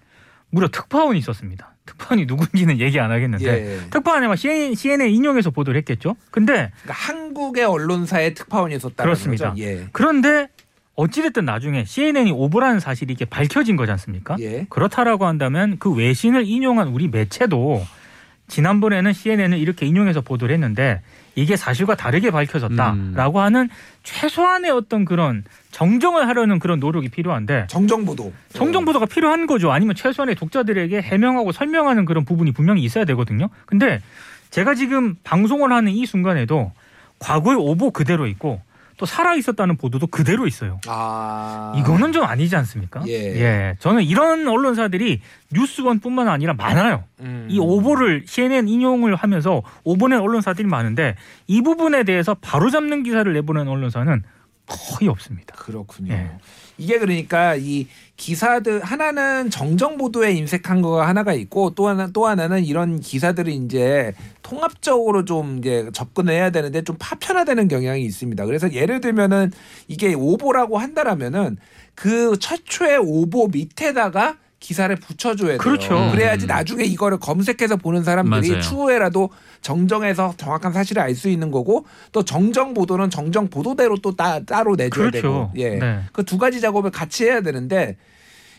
무려 0.50 0.68
특파원이 0.68 1.18
있었습니다. 1.18 1.74
특파원이 1.90 2.26
누군지는 2.26 2.78
얘기 2.78 3.00
안 3.00 3.10
하겠는데 3.10 3.46
예. 3.46 3.90
특파원이 3.90 4.26
아마 4.26 4.36
CNN, 4.36 4.74
CNN 4.74 5.10
인용해서 5.10 5.50
보도를 5.50 5.78
했겠죠. 5.78 6.16
근데 6.30 6.70
그러니까 6.82 6.92
한국의 6.92 7.64
언론사의 7.64 8.34
특파원이 8.34 8.76
있었다. 8.76 9.02
그렇습니다. 9.02 9.50
거죠? 9.50 9.62
예. 9.62 9.86
그런데 9.92 10.48
어찌됐든 10.94 11.44
나중에 11.44 11.84
CNN이 11.84 12.30
오보라는 12.32 12.78
사실이 12.78 13.12
이게 13.12 13.24
밝혀진 13.24 13.76
거지 13.76 13.90
않습니까? 13.92 14.36
예. 14.40 14.66
그렇다라고 14.68 15.26
한다면 15.26 15.76
그 15.78 15.92
외신을 15.92 16.46
인용한 16.46 16.88
우리 16.88 17.08
매체도 17.08 17.84
지난번에는 18.50 19.12
CNN을 19.12 19.58
이렇게 19.58 19.86
인용해서 19.86 20.20
보도를 20.20 20.52
했는데 20.52 21.00
이게 21.34 21.56
사실과 21.56 21.94
다르게 21.94 22.30
밝혀졌다라고 22.30 23.38
음. 23.38 23.42
하는 23.42 23.68
최소한의 24.02 24.70
어떤 24.70 25.04
그런 25.04 25.44
정정을 25.70 26.28
하려는 26.28 26.58
그런 26.58 26.80
노력이 26.80 27.08
필요한데 27.08 27.66
정정 27.68 28.04
보도. 28.04 28.32
정정 28.52 28.84
보도가 28.84 29.06
필요한 29.06 29.46
거죠. 29.46 29.72
아니면 29.72 29.94
최소한의 29.94 30.34
독자들에게 30.34 31.00
해명하고 31.00 31.52
설명하는 31.52 32.04
그런 32.04 32.24
부분이 32.24 32.52
분명히 32.52 32.82
있어야 32.82 33.04
되거든요. 33.06 33.48
근데 33.66 34.00
제가 34.50 34.74
지금 34.74 35.14
방송을 35.22 35.72
하는 35.72 35.92
이 35.92 36.04
순간에도 36.04 36.72
과거의 37.20 37.56
오보 37.56 37.92
그대로 37.92 38.26
있고 38.26 38.60
또 39.00 39.06
살아 39.06 39.34
있었다는 39.34 39.78
보도도 39.78 40.08
그대로 40.08 40.46
있어요. 40.46 40.78
아. 40.86 41.72
이거는 41.78 42.12
좀 42.12 42.22
아니지 42.22 42.54
않습니까? 42.56 43.02
예. 43.08 43.74
저는 43.78 44.02
이런 44.02 44.46
언론사들이 44.46 45.22
뉴스원뿐만 45.50 46.28
아니라 46.28 46.52
많아요. 46.52 47.04
음. 47.20 47.46
이 47.48 47.58
오보를 47.58 48.24
CNN 48.26 48.68
인용을 48.68 49.14
하면서 49.14 49.62
오보낸 49.84 50.20
언론사들이 50.20 50.68
많은데 50.68 51.16
이 51.46 51.62
부분에 51.62 52.04
대해서 52.04 52.34
바로잡는 52.34 53.02
기사를 53.02 53.32
내보낸 53.32 53.68
언론사는 53.68 54.22
거의 54.66 55.08
없습니다. 55.08 55.54
그렇군요. 55.56 56.12
예. 56.12 56.32
이게 56.80 56.98
그러니까 56.98 57.56
이 57.56 57.86
기사들 58.16 58.80
하나는 58.82 59.50
정정 59.50 59.98
보도에 59.98 60.32
인색한 60.32 60.80
거가 60.80 61.06
하나가 61.06 61.34
있고 61.34 61.74
또 61.74 61.88
하나 61.88 62.08
또 62.08 62.26
하나는 62.26 62.64
이런 62.64 63.00
기사들이 63.00 63.54
이제 63.54 64.14
통합적으로 64.42 65.26
좀 65.26 65.58
이제 65.58 65.90
접근을 65.92 66.32
해야 66.32 66.50
되는데 66.50 66.82
좀 66.82 66.96
파편화되는 66.98 67.68
경향이 67.68 68.02
있습니다. 68.02 68.46
그래서 68.46 68.72
예를 68.72 69.00
들면은 69.02 69.52
이게 69.88 70.14
오보라고 70.14 70.78
한다라면은 70.78 71.58
그 71.94 72.38
최초의 72.38 72.98
오보 72.98 73.48
밑에다가 73.48 74.38
기사를 74.60 74.94
붙여줘야 74.96 75.48
돼요. 75.52 75.58
그렇죠. 75.58 76.10
그래야지 76.12 76.44
음. 76.44 76.48
나중에 76.48 76.84
이거를 76.84 77.18
검색해서 77.18 77.76
보는 77.76 78.04
사람들이 78.04 78.50
맞아요. 78.50 78.62
추후에라도 78.62 79.30
정정해서 79.62 80.34
정확한 80.36 80.72
사실을 80.72 81.02
알 81.02 81.14
수 81.14 81.28
있는 81.28 81.50
거고 81.50 81.84
또 82.12 82.24
정정 82.24 82.72
보도는 82.72 83.10
정정 83.10 83.48
보도대로 83.48 83.96
또 83.98 84.14
따, 84.14 84.40
따로 84.44 84.76
내줘야 84.76 85.10
되고 85.10 85.50
그렇죠. 85.50 85.52
예. 85.56 85.70
네. 85.76 86.00
그두 86.12 86.38
가지 86.38 86.60
작업을 86.60 86.90
같이 86.90 87.24
해야 87.24 87.40
되는데 87.40 87.96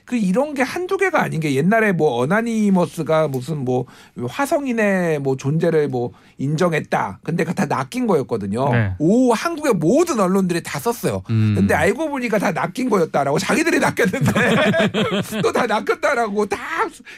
그 0.05 0.15
이런 0.15 0.53
게 0.53 0.61
한두 0.61 0.97
개가 0.97 1.21
아닌 1.21 1.39
게 1.39 1.53
옛날에 1.55 1.91
뭐 1.91 2.17
어나니머스가 2.21 3.27
무슨 3.27 3.63
뭐 3.63 3.85
화성인의 4.27 5.19
뭐 5.19 5.37
존재를 5.37 5.87
뭐 5.87 6.11
인정했다. 6.37 7.19
근데 7.23 7.43
그다 7.43 7.65
낚인 7.65 8.07
거였거든요. 8.07 8.69
네. 8.71 8.93
오 8.99 9.31
한국의 9.33 9.73
모든 9.75 10.19
언론들이 10.19 10.63
다 10.63 10.79
썼어요. 10.79 11.23
음. 11.29 11.53
근데 11.55 11.73
알고 11.73 12.09
보니까 12.09 12.39
다 12.39 12.51
낚인 12.51 12.89
거였다라고 12.89 13.39
자기들이 13.39 13.79
낚였는데 13.79 14.31
또 15.41 15.51
다 15.51 15.65
낚였다라고 15.67 16.45
다 16.45 16.57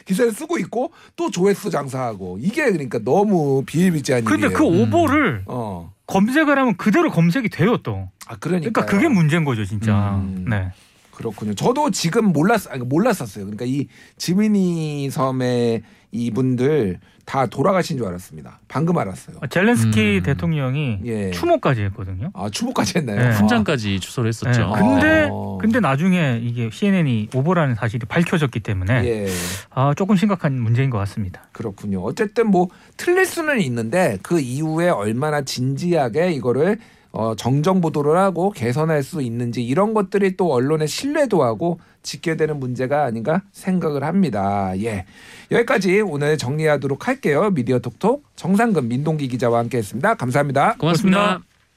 기사를 0.05 0.31
쓰고 0.31 0.57
있고 0.59 0.91
또 1.15 1.29
조회수 1.29 1.69
장사하고 1.69 2.37
이게 2.41 2.71
그러니까 2.71 2.99
너무 3.03 3.63
비일비재한 3.65 4.23
근데 4.25 4.47
일이에요. 4.47 4.57
그 4.57 4.63
오보를 4.65 5.43
어. 5.45 5.93
검색을 6.07 6.57
하면 6.59 6.75
그대로 6.77 7.09
검색이 7.11 7.49
돼요 7.49 7.77
또. 7.77 8.09
아 8.27 8.35
그러니까 8.39 8.71
그러니까 8.71 8.85
그게 8.85 9.07
문제인 9.07 9.45
거죠 9.45 9.63
진짜. 9.65 10.15
음. 10.15 10.45
네. 10.49 10.71
그렇군요. 11.15 11.53
저도 11.53 11.91
지금 11.91 12.33
몰랐 12.33 12.71
아니, 12.71 12.83
몰랐었어요. 12.83 13.45
그러니까 13.45 13.65
이 13.65 13.87
지미니 14.17 15.09
섬의 15.09 15.83
이분들 16.11 16.99
다 17.25 17.45
돌아가신 17.45 17.97
줄 17.97 18.05
알았습니다. 18.07 18.59
방금 18.67 18.97
알았어요. 18.97 19.37
젤렌스키 19.49 20.17
음. 20.17 20.23
대통령이 20.23 20.99
예. 21.05 21.31
추모까지 21.31 21.81
했거든요. 21.83 22.31
아 22.33 22.49
추모까지 22.49 22.97
했나요? 22.97 23.17
네. 23.17 23.27
아. 23.27 23.31
훈장까지 23.31 23.99
추서를 23.99 24.27
했었죠. 24.27 24.51
네. 24.51 24.79
근데 24.79 25.29
아. 25.31 25.57
근데 25.61 25.79
나중에 25.79 26.39
이게 26.43 26.69
CNN이 26.71 27.29
오보라는 27.33 27.75
사실이 27.75 28.05
밝혀졌기 28.07 28.59
때문에 28.59 29.05
예. 29.05 29.27
아, 29.69 29.93
조금 29.95 30.17
심각한 30.17 30.59
문제인 30.59 30.89
것 30.89 30.97
같습니다. 30.99 31.43
그렇군요. 31.53 32.01
어쨌든 32.03 32.51
뭐 32.51 32.67
틀릴 32.97 33.25
수는 33.25 33.61
있는데 33.61 34.17
그 34.21 34.39
이후에 34.41 34.89
얼마나 34.89 35.41
진지하게 35.41 36.33
이거를 36.33 36.79
어, 37.13 37.35
정정 37.35 37.79
보도를 37.79 38.17
하고 38.17 38.49
개선할 38.49 39.03
수 39.03 39.21
있는지 39.21 39.63
이런 39.63 39.93
것들이 39.93 40.35
또 40.35 40.51
언론의 40.51 40.87
신뢰도 40.87 41.43
하고 41.43 41.79
지켜야 42.01 42.35
되는 42.35 42.59
문제가 42.59 43.03
아닌가 43.05 43.43
생각을 43.51 44.03
합니다. 44.03 44.73
예. 44.81 45.05
여기까지 45.51 46.01
오늘 46.01 46.39
정리하도록 46.39 47.07
할게요. 47.07 47.51
미디어 47.51 47.77
톡톡 47.79 48.23
정상근 48.35 48.87
민동기 48.87 49.27
기자와 49.27 49.59
함께 49.59 49.77
했습니다. 49.77 50.15
감사합니다. 50.15 50.75
고맙습니다. 50.79 51.19
고맙습니다. 51.19 51.52